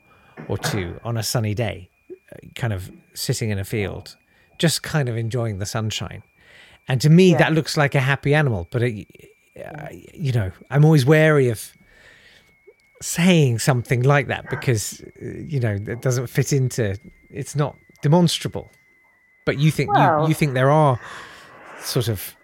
or 0.48 0.58
two 0.58 1.00
on 1.04 1.18
a 1.18 1.24
sunny 1.24 1.54
day, 1.54 1.90
kind 2.56 2.74
of 2.74 2.92
sitting 3.14 3.50
in 3.50 3.60
a 3.60 3.66
field, 3.66 4.16
just 4.58 4.84
kind 4.84 5.10
of 5.10 5.18
enjoying 5.18 5.60
the 5.60 5.66
sunshine. 5.66 6.24
And 6.88 7.02
to 7.02 7.10
me, 7.10 7.32
yeah. 7.32 7.38
that 7.38 7.54
looks 7.54 7.76
like 7.76 7.96
a 7.96 8.00
happy 8.00 8.34
animal. 8.34 8.68
But 8.72 8.84
it, 8.84 9.08
uh, 9.64 9.88
you 10.14 10.32
know, 10.32 10.52
I'm 10.70 10.86
always 10.86 11.06
wary 11.06 11.50
of 11.50 11.72
saying 13.02 13.60
something 13.60 14.04
like 14.04 14.28
that 14.28 14.50
because 14.50 15.02
uh, 15.02 15.26
you 15.26 15.60
know 15.60 15.78
it 15.88 16.02
doesn't 16.02 16.28
fit 16.28 16.54
into 16.54 16.98
it's 17.30 17.56
not 17.56 17.78
demonstrable. 18.02 18.72
But 19.46 19.60
you 19.60 19.72
think 19.72 19.94
well, 19.94 20.24
you, 20.24 20.30
you 20.30 20.34
think 20.34 20.54
there 20.54 20.72
are 20.72 21.00
sort 21.80 22.08
of 22.08 22.36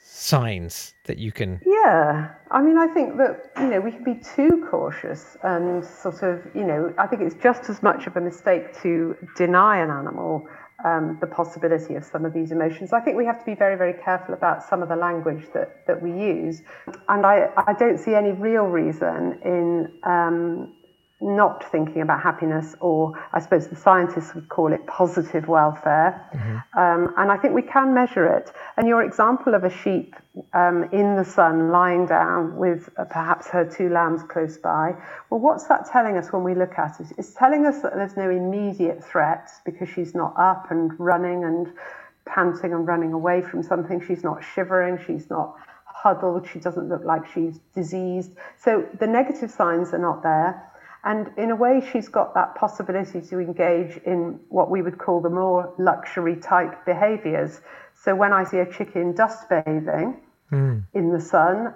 signs 0.00 0.94
that 1.04 1.18
you 1.18 1.32
can 1.32 1.60
yeah. 1.64 2.34
I 2.50 2.60
mean 2.60 2.76
i 2.78 2.86
think 2.88 3.16
that 3.16 3.50
you 3.58 3.66
know 3.66 3.80
we 3.80 3.92
can 3.92 4.04
be 4.04 4.14
too 4.14 4.66
cautious 4.70 5.36
and 5.42 5.84
sort 5.84 6.22
of 6.22 6.44
you 6.54 6.64
know 6.64 6.92
i 6.98 7.06
think 7.06 7.22
it's 7.22 7.40
just 7.42 7.70
as 7.70 7.82
much 7.82 8.06
of 8.06 8.16
a 8.16 8.20
mistake 8.20 8.78
to 8.82 9.16
deny 9.36 9.78
an 9.78 9.90
animal 9.90 10.48
um, 10.84 11.18
the 11.20 11.26
possibility 11.26 11.94
of 11.96 12.04
some 12.04 12.24
of 12.24 12.32
these 12.32 12.52
emotions. 12.52 12.92
I 12.92 13.00
think 13.00 13.16
we 13.16 13.24
have 13.24 13.38
to 13.38 13.44
be 13.44 13.54
very, 13.54 13.76
very 13.76 13.94
careful 13.94 14.34
about 14.34 14.62
some 14.62 14.82
of 14.82 14.88
the 14.88 14.96
language 14.96 15.46
that, 15.52 15.86
that 15.86 16.00
we 16.00 16.12
use. 16.12 16.62
And 17.08 17.26
I, 17.26 17.50
I 17.56 17.72
don't 17.72 17.98
see 17.98 18.14
any 18.14 18.32
real 18.32 18.64
reason 18.64 19.40
in 19.44 19.92
um, 20.04 20.72
not 21.20 21.68
thinking 21.72 22.00
about 22.00 22.22
happiness, 22.22 22.76
or 22.80 23.12
I 23.32 23.40
suppose 23.40 23.66
the 23.66 23.76
scientists 23.76 24.34
would 24.34 24.48
call 24.48 24.72
it 24.72 24.86
positive 24.86 25.48
welfare. 25.48 26.24
Mm-hmm. 26.32 26.78
Um, 26.78 27.14
and 27.16 27.32
I 27.32 27.36
think 27.36 27.54
we 27.54 27.62
can 27.62 27.92
measure 27.92 28.26
it. 28.26 28.52
And 28.76 28.86
your 28.86 29.02
example 29.02 29.54
of 29.54 29.64
a 29.64 29.70
sheep 29.70 30.14
um, 30.52 30.84
in 30.92 31.16
the 31.16 31.24
sun 31.24 31.70
lying 31.72 32.06
down 32.06 32.56
with 32.56 32.88
uh, 32.96 33.04
perhaps 33.04 33.48
her 33.48 33.64
two 33.64 33.88
lambs 33.88 34.22
close 34.22 34.58
by, 34.58 34.94
well, 35.28 35.40
what's 35.40 35.64
that 35.64 35.90
telling 35.90 36.16
us 36.16 36.32
when 36.32 36.44
we 36.44 36.54
look 36.54 36.78
at 36.78 37.00
it? 37.00 37.08
It's 37.18 37.34
telling 37.34 37.66
us 37.66 37.82
that 37.82 37.94
there's 37.94 38.16
no 38.16 38.30
immediate 38.30 39.02
threat 39.02 39.50
because 39.64 39.88
she's 39.88 40.14
not 40.14 40.34
up 40.38 40.70
and 40.70 40.92
running 41.00 41.42
and 41.42 41.72
panting 42.26 42.72
and 42.72 42.86
running 42.86 43.12
away 43.12 43.42
from 43.42 43.64
something. 43.64 44.00
She's 44.06 44.22
not 44.22 44.44
shivering. 44.54 45.00
She's 45.04 45.28
not 45.28 45.56
huddled. 45.84 46.46
She 46.48 46.60
doesn't 46.60 46.88
look 46.88 47.04
like 47.04 47.26
she's 47.34 47.58
diseased. 47.74 48.30
So 48.62 48.86
the 49.00 49.06
negative 49.08 49.50
signs 49.50 49.92
are 49.92 49.98
not 49.98 50.22
there. 50.22 50.64
And 51.04 51.30
in 51.36 51.50
a 51.50 51.56
way, 51.56 51.82
she's 51.92 52.08
got 52.08 52.34
that 52.34 52.54
possibility 52.54 53.20
to 53.20 53.38
engage 53.38 53.98
in 54.04 54.40
what 54.48 54.70
we 54.70 54.82
would 54.82 54.98
call 54.98 55.20
the 55.20 55.30
more 55.30 55.72
luxury 55.78 56.36
type 56.36 56.84
behaviors. 56.84 57.60
So 57.94 58.14
when 58.14 58.32
I 58.32 58.44
see 58.44 58.58
a 58.58 58.70
chicken 58.70 59.14
dust 59.14 59.48
bathing 59.48 60.20
mm. 60.52 60.84
in 60.94 61.12
the 61.12 61.20
sun, 61.20 61.74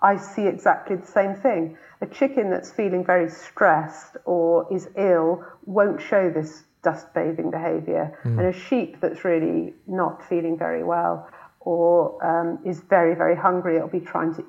I 0.00 0.16
see 0.16 0.46
exactly 0.46 0.96
the 0.96 1.06
same 1.06 1.34
thing. 1.34 1.76
A 2.00 2.06
chicken 2.06 2.50
that's 2.50 2.70
feeling 2.70 3.04
very 3.04 3.30
stressed 3.30 4.16
or 4.24 4.72
is 4.72 4.88
ill 4.96 5.44
won't 5.66 6.00
show 6.00 6.30
this 6.30 6.64
dust 6.82 7.12
bathing 7.14 7.50
behavior. 7.50 8.18
Mm. 8.24 8.38
And 8.38 8.46
a 8.48 8.52
sheep 8.52 9.00
that's 9.00 9.24
really 9.24 9.74
not 9.86 10.28
feeling 10.28 10.58
very 10.58 10.84
well 10.84 11.28
or 11.60 12.18
um, 12.24 12.58
is 12.64 12.80
very, 12.80 13.14
very 13.14 13.36
hungry, 13.36 13.76
it'll 13.76 13.88
be 13.88 14.00
trying 14.00 14.34
to 14.34 14.44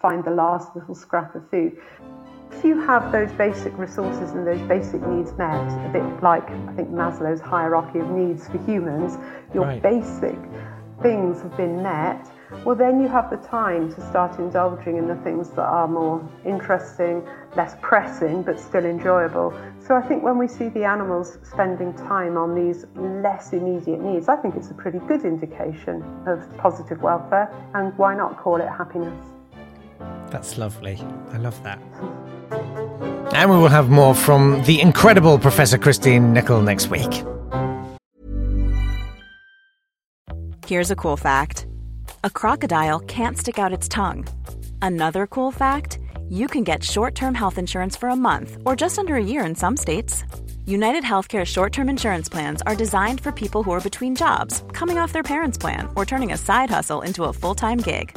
find 0.00 0.24
the 0.24 0.30
last 0.30 0.74
little 0.74 0.94
scrap 0.94 1.34
of 1.34 1.48
food. 1.50 1.76
If 2.52 2.64
you 2.64 2.80
have 2.80 3.10
those 3.10 3.32
basic 3.32 3.76
resources 3.76 4.32
and 4.32 4.46
those 4.46 4.60
basic 4.68 5.04
needs 5.06 5.32
met, 5.36 5.66
a 5.86 5.90
bit 5.92 6.22
like 6.22 6.48
I 6.48 6.72
think 6.74 6.90
Maslow's 6.90 7.40
hierarchy 7.40 7.98
of 7.98 8.10
needs 8.10 8.46
for 8.46 8.58
humans, 8.64 9.18
your 9.52 9.64
right. 9.64 9.82
basic 9.82 10.38
things 11.02 11.42
have 11.42 11.56
been 11.56 11.82
met, 11.82 12.30
well, 12.64 12.76
then 12.76 13.00
you 13.00 13.08
have 13.08 13.30
the 13.30 13.38
time 13.38 13.92
to 13.92 14.00
start 14.08 14.38
indulging 14.38 14.96
in 14.96 15.08
the 15.08 15.16
things 15.16 15.50
that 15.50 15.64
are 15.64 15.88
more 15.88 16.22
interesting, 16.44 17.26
less 17.56 17.74
pressing, 17.80 18.42
but 18.42 18.60
still 18.60 18.84
enjoyable. 18.84 19.52
So 19.80 19.96
I 19.96 20.02
think 20.02 20.22
when 20.22 20.38
we 20.38 20.46
see 20.46 20.68
the 20.68 20.84
animals 20.84 21.38
spending 21.42 21.92
time 21.94 22.36
on 22.36 22.54
these 22.54 22.86
less 22.94 23.52
immediate 23.52 24.00
needs, 24.00 24.28
I 24.28 24.36
think 24.36 24.54
it's 24.54 24.70
a 24.70 24.74
pretty 24.74 25.00
good 25.00 25.24
indication 25.24 26.04
of 26.26 26.46
positive 26.58 27.02
welfare, 27.02 27.50
and 27.74 27.96
why 27.98 28.14
not 28.14 28.38
call 28.38 28.60
it 28.60 28.68
happiness? 28.68 29.24
That's 30.32 30.56
lovely. 30.56 30.98
I 31.30 31.36
love 31.36 31.62
that. 31.62 31.78
And 33.34 33.50
we 33.50 33.56
will 33.56 33.68
have 33.68 33.90
more 33.90 34.14
from 34.14 34.62
the 34.64 34.80
incredible 34.80 35.38
Professor 35.38 35.76
Christine 35.76 36.32
Nicol 36.32 36.62
next 36.62 36.88
week. 36.88 37.22
Here's 40.66 40.90
a 40.90 40.96
cool 40.96 41.18
fact 41.18 41.66
a 42.24 42.30
crocodile 42.30 43.00
can't 43.00 43.36
stick 43.36 43.58
out 43.58 43.72
its 43.72 43.88
tongue. 43.88 44.26
Another 44.80 45.26
cool 45.26 45.50
fact 45.50 45.98
you 46.28 46.46
can 46.46 46.64
get 46.64 46.82
short 46.82 47.14
term 47.14 47.34
health 47.34 47.58
insurance 47.58 47.94
for 47.94 48.08
a 48.08 48.16
month 48.16 48.56
or 48.64 48.74
just 48.74 48.98
under 48.98 49.16
a 49.16 49.24
year 49.24 49.44
in 49.44 49.54
some 49.54 49.76
states. 49.76 50.24
United 50.64 51.04
Healthcare 51.04 51.44
short 51.44 51.72
term 51.72 51.90
insurance 51.90 52.28
plans 52.30 52.62
are 52.62 52.74
designed 52.74 53.20
for 53.20 53.32
people 53.32 53.62
who 53.62 53.72
are 53.72 53.80
between 53.80 54.14
jobs, 54.14 54.62
coming 54.72 54.96
off 54.96 55.12
their 55.12 55.22
parents' 55.22 55.58
plan, 55.58 55.88
or 55.94 56.06
turning 56.06 56.32
a 56.32 56.38
side 56.38 56.70
hustle 56.70 57.02
into 57.02 57.24
a 57.24 57.32
full 57.32 57.54
time 57.54 57.78
gig. 57.78 58.16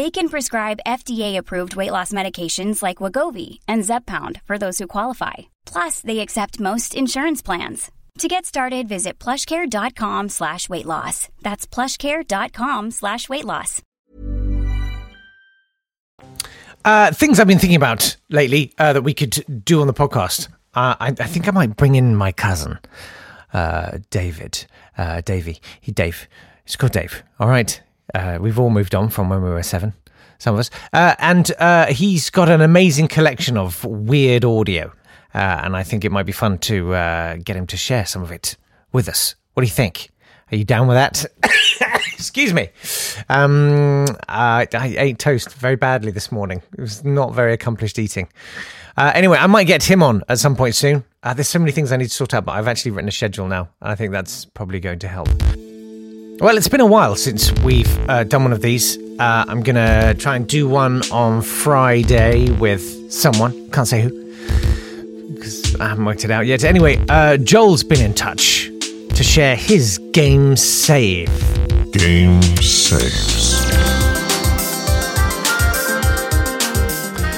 They 0.00 0.10
can 0.10 0.30
prescribe 0.30 0.86
FDA-approved 0.86 1.76
weight 1.76 1.90
loss 1.90 2.10
medications 2.10 2.82
like 2.82 3.02
Wegovy 3.02 3.58
and 3.68 3.82
Zepbound 3.82 4.40
for 4.46 4.56
those 4.56 4.78
who 4.78 4.86
qualify. 4.86 5.34
Plus, 5.66 6.00
they 6.00 6.20
accept 6.20 6.58
most 6.58 6.94
insurance 6.94 7.42
plans. 7.42 7.90
To 8.20 8.26
get 8.26 8.46
started, 8.46 8.88
visit 8.88 9.18
plushcare.com 9.18 10.30
slash 10.30 10.70
weight 10.70 10.86
loss. 10.86 11.28
That's 11.42 11.66
plushcare.com 11.66 12.92
slash 12.92 13.28
weight 13.28 13.44
loss. 13.44 13.82
Uh, 16.82 17.12
things 17.12 17.38
I've 17.38 17.46
been 17.46 17.58
thinking 17.58 17.76
about 17.76 18.16
lately 18.30 18.72
uh, 18.78 18.94
that 18.94 19.02
we 19.02 19.12
could 19.12 19.64
do 19.66 19.82
on 19.82 19.86
the 19.86 19.92
podcast. 19.92 20.48
Uh, 20.72 20.96
I, 20.98 21.08
I, 21.08 21.26
think 21.26 21.46
I 21.46 21.50
might 21.50 21.76
bring 21.76 21.94
in 21.94 22.16
my 22.16 22.32
cousin, 22.32 22.78
uh, 23.52 23.98
David. 24.08 24.64
Uh, 24.96 25.20
Davey. 25.20 25.60
He, 25.78 25.92
Dave. 25.92 26.26
He's 26.64 26.76
called 26.76 26.92
Dave. 26.92 27.22
All 27.38 27.48
right. 27.48 27.82
Uh, 28.14 28.38
we've 28.40 28.58
all 28.58 28.70
moved 28.70 28.94
on 28.94 29.08
from 29.08 29.28
when 29.28 29.42
we 29.42 29.50
were 29.50 29.62
seven, 29.62 29.94
some 30.38 30.54
of 30.54 30.60
us. 30.60 30.70
and 30.92 31.52
he's 31.90 32.30
got 32.30 32.48
an 32.48 32.60
amazing 32.60 33.08
collection 33.08 33.56
of 33.56 33.84
weird 33.84 34.44
audio. 34.44 34.92
Uh, 35.34 35.60
and 35.62 35.76
I 35.76 35.82
think 35.82 36.04
it 36.04 36.10
might 36.10 36.26
be 36.26 36.32
fun 36.32 36.58
to 36.58 36.94
uh, 36.94 37.36
get 37.36 37.56
him 37.56 37.66
to 37.68 37.76
share 37.76 38.04
some 38.04 38.22
of 38.22 38.32
it 38.32 38.56
with 38.92 39.08
us. 39.08 39.36
What 39.54 39.62
do 39.62 39.66
you 39.66 39.72
think? 39.72 40.10
Are 40.52 40.56
you 40.56 40.64
down 40.64 40.88
with 40.88 40.96
that? 40.96 41.24
Excuse 42.12 42.52
me. 42.52 42.70
Um, 43.28 44.04
uh, 44.28 44.66
I 44.72 44.94
ate 44.98 45.18
toast 45.18 45.54
very 45.54 45.76
badly 45.76 46.10
this 46.10 46.32
morning. 46.32 46.62
It 46.76 46.80
was 46.80 47.04
not 47.04 47.32
very 47.34 47.52
accomplished 47.52 47.98
eating. 47.98 48.28
Uh, 48.96 49.12
anyway, 49.14 49.38
I 49.38 49.46
might 49.46 49.64
get 49.64 49.84
him 49.84 50.02
on 50.02 50.22
at 50.28 50.38
some 50.38 50.56
point 50.56 50.74
soon. 50.74 51.04
Uh, 51.22 51.34
there's 51.34 51.48
so 51.48 51.60
many 51.60 51.70
things 51.70 51.92
I 51.92 51.96
need 51.96 52.08
to 52.08 52.10
sort 52.10 52.34
out, 52.34 52.44
but 52.44 52.52
I've 52.52 52.68
actually 52.68 52.90
written 52.90 53.08
a 53.08 53.12
schedule 53.12 53.46
now, 53.46 53.68
and 53.80 53.92
I 53.92 53.94
think 53.94 54.10
that's 54.12 54.44
probably 54.46 54.80
going 54.80 54.98
to 54.98 55.08
help. 55.08 55.28
Well, 56.40 56.56
it's 56.56 56.68
been 56.68 56.80
a 56.80 56.86
while 56.86 57.16
since 57.16 57.52
we've 57.60 58.08
uh, 58.08 58.24
done 58.24 58.44
one 58.44 58.52
of 58.54 58.62
these. 58.62 58.96
Uh, 59.18 59.44
I'm 59.46 59.60
going 59.62 59.76
to 59.76 60.14
try 60.18 60.36
and 60.36 60.48
do 60.48 60.66
one 60.66 61.02
on 61.12 61.42
Friday 61.42 62.50
with 62.52 63.12
someone. 63.12 63.68
Can't 63.68 63.86
say 63.86 64.00
who 64.00 64.10
because 65.34 65.78
I 65.78 65.88
haven't 65.88 66.06
worked 66.06 66.24
it 66.24 66.30
out 66.30 66.46
yet. 66.46 66.64
Anyway, 66.64 67.04
uh, 67.10 67.36
Joel's 67.36 67.84
been 67.84 68.00
in 68.00 68.14
touch 68.14 68.70
to 69.14 69.22
share 69.22 69.54
his 69.54 69.98
game 70.12 70.56
save. 70.56 71.28
Game 71.92 72.40
saves. 72.62 73.60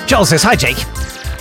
Joel 0.06 0.26
says, 0.26 0.44
Hi, 0.44 0.54
Jake. 0.54 0.78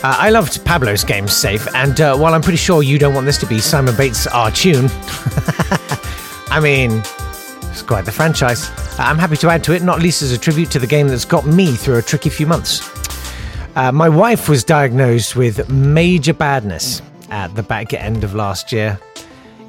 Uh, 0.04 0.15
I 0.17 0.32
loved 0.32 0.65
Pablo's 0.65 1.04
game 1.04 1.28
save, 1.28 1.67
and 1.76 2.02
uh, 2.02 2.17
while 2.17 2.34
I'm 2.34 2.41
pretty 2.41 2.58
sure 2.58 2.82
you 2.82 2.97
don't 2.97 3.13
want 3.13 3.28
this 3.28 3.38
to 3.38 3.45
be 3.45 3.60
Simon 3.60 3.95
Bates' 3.95 4.26
Our 4.26 4.50
Tune, 4.50 4.86
I 6.50 6.60
mean, 6.60 7.04
it's 7.71 7.81
quite 7.81 8.05
the 8.05 8.12
franchise. 8.12 8.69
I'm 8.99 9.17
happy 9.17 9.38
to 9.38 9.49
add 9.49 9.63
to 9.63 9.73
it, 9.73 9.81
not 9.81 9.99
least 9.99 10.21
as 10.21 10.31
a 10.31 10.38
tribute 10.38 10.69
to 10.71 10.79
the 10.79 10.88
game 10.88 11.07
that's 11.07 11.25
got 11.25 11.45
me 11.45 11.71
through 11.75 11.97
a 11.97 12.01
tricky 12.01 12.29
few 12.29 12.45
months. 12.45 12.81
Uh, 13.75 13.91
my 13.91 14.10
wife 14.10 14.49
was 14.49 14.63
diagnosed 14.65 15.36
with 15.38 15.69
major 15.69 16.34
badness 16.34 17.01
at 17.29 17.55
the 17.55 17.63
back 17.63 17.93
end 17.93 18.23
of 18.25 18.36
last 18.36 18.71
year. 18.71 18.99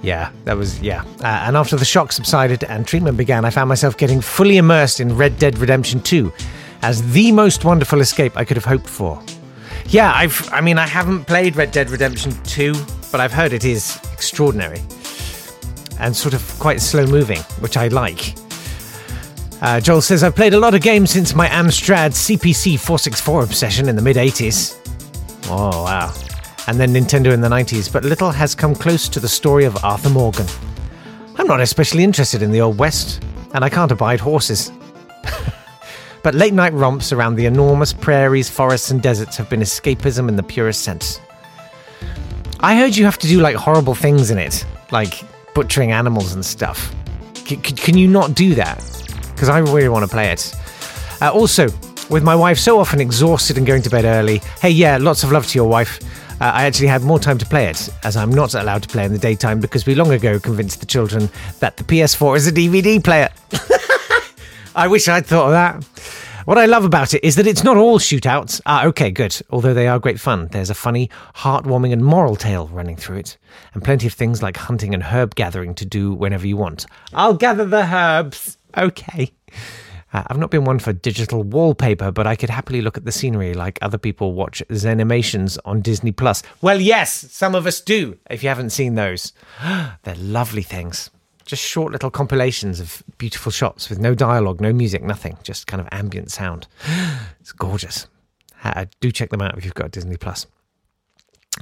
Yeah, 0.03 0.33
that 0.45 0.57
was, 0.57 0.81
yeah. 0.81 1.05
Uh, 1.21 1.45
and 1.47 1.57
after 1.57 1.77
the 1.77 1.85
shock 1.85 2.11
subsided 2.11 2.65
and 2.65 2.87
treatment 2.87 3.17
began, 3.17 3.45
I 3.45 3.51
found 3.51 3.69
myself 3.69 3.97
getting 3.97 4.21
fully 4.21 4.57
immersed 4.57 4.99
in 4.99 5.17
Red 5.17 5.39
Dead 5.39 5.57
Redemption 5.59 6.01
2 6.01 6.33
as 6.83 7.13
the 7.13 7.31
most 7.31 7.65
wonderful 7.65 8.01
escape 8.01 8.37
I 8.37 8.45
could 8.45 8.57
have 8.57 8.65
hoped 8.65 8.89
for. 8.89 9.23
Yeah, 9.87 10.13
I've, 10.13 10.53
I 10.53 10.61
mean, 10.61 10.79
I 10.79 10.89
haven't 10.89 11.27
played 11.27 11.55
Red 11.55 11.71
Dead 11.71 11.89
Redemption 11.89 12.33
2, 12.43 12.75
but 13.13 13.21
I've 13.21 13.33
heard 13.33 13.53
it 13.53 13.65
is 13.65 14.01
extraordinary 14.13 14.81
and 15.99 16.17
sort 16.17 16.35
of 16.35 16.59
quite 16.59 16.81
slow 16.81 17.07
moving, 17.07 17.41
which 17.61 17.77
I 17.77 17.89
like. 17.89 18.35
Uh, 19.63 19.79
Joel 19.81 20.01
says, 20.01 20.25
I've 20.25 20.35
played 20.35 20.55
a 20.55 20.59
lot 20.59 20.75
of 20.75 20.83
games 20.83 21.13
since 21.13 21.35
my 21.35 21.47
Amstrad 21.47 22.11
CPC 22.11 22.79
464 22.79 23.45
obsession 23.45 23.89
in 23.89 23.95
the 23.95 24.03
mid 24.03 24.17
80s. 24.17 24.77
Oh, 25.49 25.85
wow. 25.85 26.13
And 26.67 26.81
then 26.81 26.91
Nintendo 26.91 27.33
in 27.33 27.41
the 27.41 27.49
90s, 27.49 27.93
but 27.93 28.05
little 28.05 28.31
has 28.31 28.55
come 28.55 28.75
close 28.75 29.09
to 29.09 29.21
the 29.21 29.29
story 29.29 29.65
of 29.65 29.85
Arthur 29.85 30.11
Morgan. 30.11 30.47
I'm 31.37 31.47
not 31.47 31.61
especially 31.61 32.03
interested 32.03 32.43
in 32.43 32.51
the 32.51 32.61
Old 32.61 32.79
West, 32.79 33.25
and 33.55 33.65
I 33.65 33.69
can't 33.69 33.93
abide 33.93 34.21
horses. 34.21 34.73
but 36.23 36.35
late 36.35 36.55
night 36.55 36.73
romps 36.73 37.13
around 37.13 37.37
the 37.37 37.47
enormous 37.47 37.93
prairies, 37.93 38.51
forests, 38.51 38.91
and 38.91 39.01
deserts 39.01 39.37
have 39.37 39.49
been 39.49 39.61
escapism 39.61 40.29
in 40.29 40.37
the 40.37 40.43
purest 40.43 40.83
sense. 40.83 41.21
I 42.61 42.77
heard 42.77 42.97
you 42.97 43.05
have 43.05 43.19
to 43.19 43.29
do 43.29 43.41
like 43.41 43.57
horrible 43.57 43.95
things 43.95 44.31
in 44.31 44.39
it, 44.39 44.65
like 44.91 45.23
butchering 45.55 45.93
animals 45.93 46.33
and 46.35 46.45
stuff. 46.45 46.95
C- 47.47 47.57
can 47.57 47.97
you 47.97 48.09
not 48.09 48.35
do 48.35 48.55
that? 48.55 48.83
because 49.35 49.49
I 49.49 49.59
really 49.59 49.89
want 49.89 50.05
to 50.05 50.09
play 50.11 50.31
it. 50.31 50.55
Uh, 51.21 51.31
also, 51.33 51.67
With 52.11 52.23
my 52.23 52.37
wife 52.37 52.59
so 52.59 52.79
often 52.79 53.01
exhausted 53.01 53.57
and 53.59 53.67
going 53.67 53.83
to 53.83 53.91
bed 53.91 54.05
early. 54.05 54.39
Hey, 54.61 54.71
yeah, 54.71 54.99
lots 54.99 55.25
of 55.25 55.33
love 55.33 55.47
to 55.49 55.59
your 55.59 55.67
wife. 55.69 55.99
Uh, 56.41 56.45
I 56.55 56.65
actually 56.65 56.89
had 56.89 57.03
more 57.03 57.19
time 57.19 57.39
to 57.39 57.47
play 57.47 57.67
it, 57.67 57.89
as 58.05 58.17
I'm 58.17 58.31
not 58.31 58.55
allowed 58.55 58.83
to 58.83 58.89
play 58.89 59.05
in 59.05 59.13
the 59.13 59.19
daytime 59.19 59.59
because 59.61 59.87
we 59.87 59.95
long 59.95 60.13
ago 60.13 60.39
convinced 60.39 60.81
the 60.81 60.87
children 60.87 61.29
that 61.61 61.77
the 61.77 61.85
PS4 61.85 62.37
is 62.37 62.47
a 62.47 62.53
DVD 62.53 63.03
player. 63.03 63.31
I 64.77 64.89
wish 64.89 65.09
I'd 65.09 65.27
thought 65.27 65.47
of 65.47 65.53
that. 65.53 65.85
What 66.45 66.59
I 66.59 66.67
love 66.67 66.85
about 66.85 67.15
it 67.15 67.23
is 67.23 67.37
that 67.37 67.47
it's 67.47 67.63
not 67.63 67.77
all 67.77 68.01
shootouts. 68.01 68.61
Ah, 68.67 68.85
okay, 68.87 69.13
good. 69.13 69.41
Although 69.51 69.75
they 69.75 69.87
are 69.87 70.01
great 70.01 70.19
fun. 70.19 70.49
There's 70.49 70.71
a 70.71 70.75
funny, 70.75 71.09
heartwarming, 71.37 71.93
and 71.93 72.05
moral 72.05 72.35
tale 72.35 72.67
running 72.67 72.97
through 72.97 73.19
it, 73.19 73.39
and 73.75 73.85
plenty 73.85 74.09
of 74.09 74.13
things 74.13 74.43
like 74.43 74.57
hunting 74.57 74.93
and 74.93 75.05
herb 75.05 75.37
gathering 75.37 75.73
to 75.77 75.85
do 75.85 76.13
whenever 76.13 76.45
you 76.45 76.57
want. 76.57 76.87
I'll 77.13 77.35
gather 77.35 77.65
the 77.65 77.85
herbs. 77.85 78.59
Okay. 78.77 79.31
Uh, 80.13 80.25
I've 80.27 80.39
not 80.39 80.51
been 80.51 80.65
one 80.65 80.81
for 80.81 80.93
digital 80.93 81.45
wallpaper, 81.45 82.11
but 82.11 82.27
I 82.27 82.35
could 82.35 82.51
happily 82.51 82.83
look 82.83 82.97
at 82.97 83.05
the 83.05 83.13
scenery 83.13 83.55
like 83.55 83.79
other 83.81 83.99
people 83.99 84.35
watch 84.35 84.63
Zenimations 84.69 85.59
on 85.65 85.81
Disney 85.81 86.11
Plus. 86.11 86.43
Well, 86.61 86.81
yes, 86.81 87.13
some 87.31 87.55
of 87.55 87.69
us 87.69 87.81
do. 87.81 88.19
If 88.29 88.43
you 88.43 88.49
haven't 88.49 88.71
seen 88.71 88.97
those, 88.97 89.33
they're 90.03 90.17
lovely 90.17 90.63
things. 90.63 91.09
Just 91.45 91.63
short 91.63 91.93
little 91.93 92.11
compilations 92.11 92.81
of 92.81 93.03
beautiful 93.19 93.53
shots 93.53 93.89
with 93.91 93.99
no 93.99 94.15
dialogue, 94.15 94.61
no 94.61 94.73
music, 94.73 95.03
nothing, 95.03 95.37
just 95.43 95.67
kind 95.67 95.81
of 95.81 95.89
ambient 95.93 96.31
sound. 96.31 96.67
It's 97.41 97.51
gorgeous. 97.51 98.07
Uh, 98.63 98.85
do 99.01 99.11
check 99.11 99.31
them 99.31 99.43
out 99.43 99.59
if 99.59 99.65
you've 99.65 99.75
got 99.75 99.91
Disney 99.91 100.17
Plus. 100.17 100.47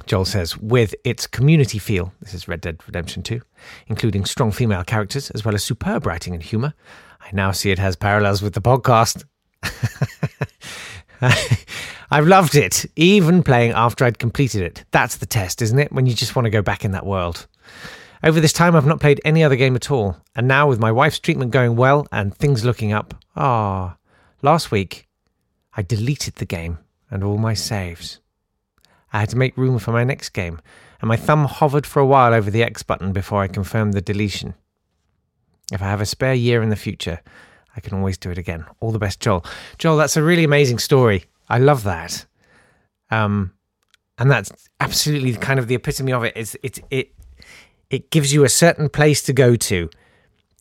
Joel 0.05 0.25
says, 0.25 0.57
with 0.57 0.93
its 1.03 1.25
community 1.25 1.79
feel, 1.79 2.13
this 2.21 2.35
is 2.35 2.47
Red 2.47 2.61
Dead 2.61 2.79
Redemption 2.85 3.23
2, 3.23 3.41
including 3.87 4.25
strong 4.25 4.51
female 4.51 4.83
characters 4.83 5.31
as 5.31 5.43
well 5.43 5.55
as 5.55 5.63
superb 5.63 6.05
writing 6.05 6.33
and 6.33 6.43
humour, 6.43 6.73
I 7.19 7.29
now 7.33 7.51
see 7.51 7.71
it 7.71 7.79
has 7.79 7.95
parallels 7.95 8.41
with 8.41 8.53
the 8.53 8.61
podcast. 8.61 9.23
I've 12.11 12.27
loved 12.27 12.55
it, 12.55 12.85
even 12.95 13.43
playing 13.43 13.71
after 13.71 14.05
I'd 14.05 14.19
completed 14.19 14.63
it. 14.63 14.83
That's 14.91 15.17
the 15.17 15.25
test, 15.25 15.61
isn't 15.61 15.79
it? 15.79 15.91
When 15.91 16.05
you 16.05 16.13
just 16.13 16.35
want 16.35 16.45
to 16.45 16.49
go 16.49 16.61
back 16.61 16.83
in 16.83 16.91
that 16.91 17.05
world. 17.05 17.47
Over 18.23 18.39
this 18.39 18.53
time, 18.53 18.75
I've 18.75 18.85
not 18.85 18.99
played 18.99 19.19
any 19.25 19.43
other 19.43 19.55
game 19.55 19.75
at 19.75 19.89
all. 19.89 20.17
And 20.35 20.47
now, 20.47 20.67
with 20.67 20.79
my 20.79 20.91
wife's 20.91 21.19
treatment 21.19 21.51
going 21.51 21.75
well 21.75 22.07
and 22.11 22.35
things 22.35 22.63
looking 22.63 22.93
up, 22.93 23.15
ah, 23.35 23.97
last 24.43 24.69
week, 24.69 25.07
I 25.75 25.81
deleted 25.81 26.35
the 26.35 26.45
game 26.45 26.77
and 27.09 27.23
all 27.23 27.37
my 27.37 27.55
saves. 27.55 28.19
I 29.11 29.19
had 29.21 29.29
to 29.29 29.37
make 29.37 29.57
room 29.57 29.79
for 29.79 29.91
my 29.91 30.03
next 30.03 30.29
game, 30.29 30.61
and 31.01 31.07
my 31.07 31.17
thumb 31.17 31.45
hovered 31.45 31.87
for 31.87 31.99
a 31.99 32.05
while 32.05 32.33
over 32.33 32.51
the 32.51 32.63
X 32.63 32.83
button 32.83 33.11
before 33.11 33.41
I 33.41 33.47
confirmed 33.47 33.93
the 33.93 34.01
deletion. 34.01 34.53
If 35.71 35.81
I 35.81 35.85
have 35.85 36.01
a 36.01 36.05
spare 36.05 36.33
year 36.33 36.61
in 36.61 36.69
the 36.69 36.75
future, 36.75 37.21
I 37.75 37.79
can 37.79 37.97
always 37.97 38.17
do 38.17 38.29
it 38.29 38.37
again. 38.37 38.65
All 38.81 38.91
the 38.91 38.99
best, 38.99 39.19
Joel. 39.19 39.45
Joel, 39.77 39.97
that's 39.97 40.17
a 40.17 40.23
really 40.23 40.43
amazing 40.43 40.79
story. 40.79 41.25
I 41.49 41.57
love 41.57 41.83
that. 41.83 42.25
Um, 43.09 43.53
and 44.17 44.29
that's 44.29 44.51
absolutely 44.79 45.33
kind 45.33 45.59
of 45.59 45.67
the 45.67 45.75
epitome 45.75 46.13
of 46.13 46.23
it. 46.23 46.33
It's 46.35 46.55
it 46.61 46.79
it 46.91 47.13
it 47.91 48.09
gives 48.09 48.33
you 48.33 48.43
a 48.43 48.49
certain 48.49 48.89
place 48.89 49.21
to 49.23 49.33
go 49.33 49.55
to 49.55 49.89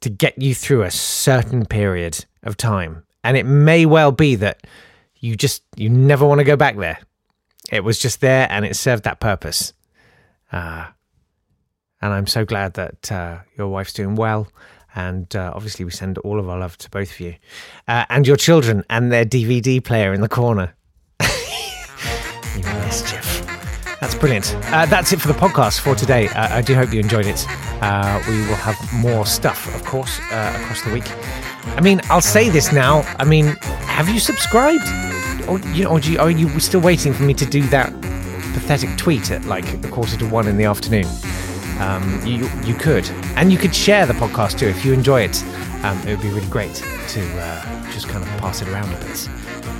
to 0.00 0.10
get 0.10 0.40
you 0.40 0.54
through 0.54 0.82
a 0.82 0.90
certain 0.90 1.64
period 1.64 2.24
of 2.42 2.56
time, 2.56 3.04
and 3.24 3.36
it 3.36 3.46
may 3.46 3.86
well 3.86 4.12
be 4.12 4.34
that 4.34 4.66
you 5.16 5.36
just 5.36 5.62
you 5.76 5.88
never 5.88 6.26
want 6.26 6.40
to 6.40 6.44
go 6.44 6.56
back 6.56 6.76
there. 6.76 6.98
It 7.70 7.84
was 7.84 7.98
just 7.98 8.20
there, 8.20 8.48
and 8.50 8.64
it 8.64 8.76
served 8.76 9.04
that 9.04 9.20
purpose. 9.20 9.72
Uh, 10.52 10.88
and 12.02 12.12
I'm 12.12 12.26
so 12.26 12.44
glad 12.44 12.74
that 12.74 13.12
uh, 13.12 13.38
your 13.56 13.68
wife's 13.68 13.92
doing 13.92 14.16
well. 14.16 14.48
And 14.94 15.34
uh, 15.36 15.52
obviously, 15.54 15.84
we 15.84 15.92
send 15.92 16.18
all 16.18 16.40
of 16.40 16.48
our 16.48 16.58
love 16.58 16.76
to 16.78 16.90
both 16.90 17.12
of 17.12 17.20
you 17.20 17.36
uh, 17.86 18.06
and 18.08 18.26
your 18.26 18.36
children 18.36 18.82
and 18.90 19.12
their 19.12 19.24
DVD 19.24 19.84
player 19.84 20.12
in 20.12 20.20
the 20.20 20.28
corner. 20.28 20.74
you 21.20 22.62
mischief. 22.64 23.49
That's 24.00 24.14
brilliant. 24.14 24.54
Uh, 24.66 24.86
that's 24.86 25.12
it 25.12 25.20
for 25.20 25.28
the 25.28 25.34
podcast 25.34 25.80
for 25.80 25.94
today. 25.94 26.28
Uh, 26.28 26.56
I 26.56 26.62
do 26.62 26.74
hope 26.74 26.92
you 26.92 27.00
enjoyed 27.00 27.26
it. 27.26 27.44
Uh, 27.82 28.22
we 28.28 28.38
will 28.46 28.54
have 28.54 28.76
more 28.92 29.26
stuff, 29.26 29.74
of 29.74 29.84
course, 29.84 30.18
uh, 30.32 30.58
across 30.60 30.82
the 30.82 30.92
week. 30.92 31.10
I 31.76 31.80
mean, 31.80 32.00
I'll 32.04 32.20
say 32.20 32.48
this 32.48 32.72
now. 32.72 33.02
I 33.18 33.24
mean, 33.24 33.56
have 33.86 34.08
you 34.08 34.18
subscribed? 34.18 34.84
Or, 35.48 35.58
you 35.74 35.84
know, 35.84 35.90
or 35.90 36.00
you, 36.00 36.18
are 36.18 36.30
you 36.30 36.60
still 36.60 36.80
waiting 36.80 37.12
for 37.12 37.24
me 37.24 37.34
to 37.34 37.44
do 37.44 37.62
that 37.68 37.92
pathetic 38.54 38.96
tweet 38.96 39.30
at 39.30 39.44
like 39.44 39.72
a 39.84 39.88
quarter 39.88 40.16
to 40.16 40.26
one 40.28 40.48
in 40.48 40.56
the 40.56 40.64
afternoon? 40.64 41.06
um, 41.80 42.20
you 42.24 42.48
you 42.64 42.74
could, 42.74 43.08
and 43.36 43.50
you 43.50 43.58
could 43.58 43.74
share 43.74 44.06
the 44.06 44.12
podcast 44.12 44.58
too 44.58 44.68
if 44.68 44.84
you 44.84 44.92
enjoy 44.92 45.22
it. 45.22 45.42
Um, 45.82 45.98
it 46.06 46.10
would 46.10 46.20
be 46.20 46.28
really 46.28 46.48
great 46.48 46.74
to 46.74 47.40
uh, 47.40 47.92
just 47.92 48.06
kind 48.08 48.22
of 48.22 48.28
pass 48.38 48.60
it 48.60 48.68
around 48.68 48.92
a 48.92 48.98
bit. 48.98 49.28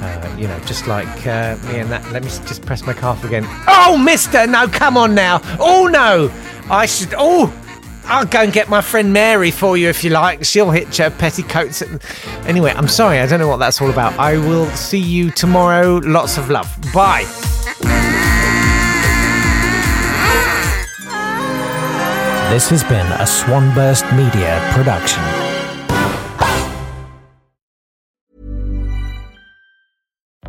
Uh, 0.02 0.36
you 0.38 0.48
know, 0.48 0.58
just 0.60 0.86
like 0.86 1.26
uh, 1.26 1.56
me 1.66 1.78
and 1.78 1.90
that. 1.90 2.10
Let 2.10 2.22
me 2.22 2.28
just 2.30 2.64
press 2.64 2.86
my 2.86 2.94
calf 2.94 3.22
again. 3.22 3.44
Oh, 3.68 3.98
Mister, 4.02 4.46
no, 4.46 4.66
come 4.66 4.96
on 4.96 5.14
now. 5.14 5.40
Oh 5.58 5.88
no, 5.90 6.30
I 6.70 6.86
should. 6.86 7.12
Oh, 7.16 7.52
I'll 8.06 8.24
go 8.24 8.40
and 8.40 8.52
get 8.52 8.68
my 8.68 8.80
friend 8.80 9.12
Mary 9.12 9.50
for 9.50 9.76
you 9.76 9.88
if 9.88 10.02
you 10.02 10.10
like. 10.10 10.44
She'll 10.44 10.70
hitch 10.70 10.96
her 10.96 11.10
petticoats. 11.10 11.82
Anyway, 12.46 12.72
I'm 12.74 12.88
sorry, 12.88 13.20
I 13.20 13.26
don't 13.26 13.40
know 13.40 13.48
what 13.48 13.58
that's 13.58 13.80
all 13.80 13.90
about. 13.90 14.18
I 14.18 14.38
will 14.38 14.66
see 14.70 14.98
you 14.98 15.30
tomorrow. 15.30 15.98
Lots 15.98 16.38
of 16.38 16.48
love. 16.48 16.66
Bye. 16.94 17.26
This 22.50 22.68
has 22.70 22.82
been 22.82 23.06
a 23.12 23.26
Swanburst 23.26 24.10
Media 24.12 24.60
production. 24.72 25.22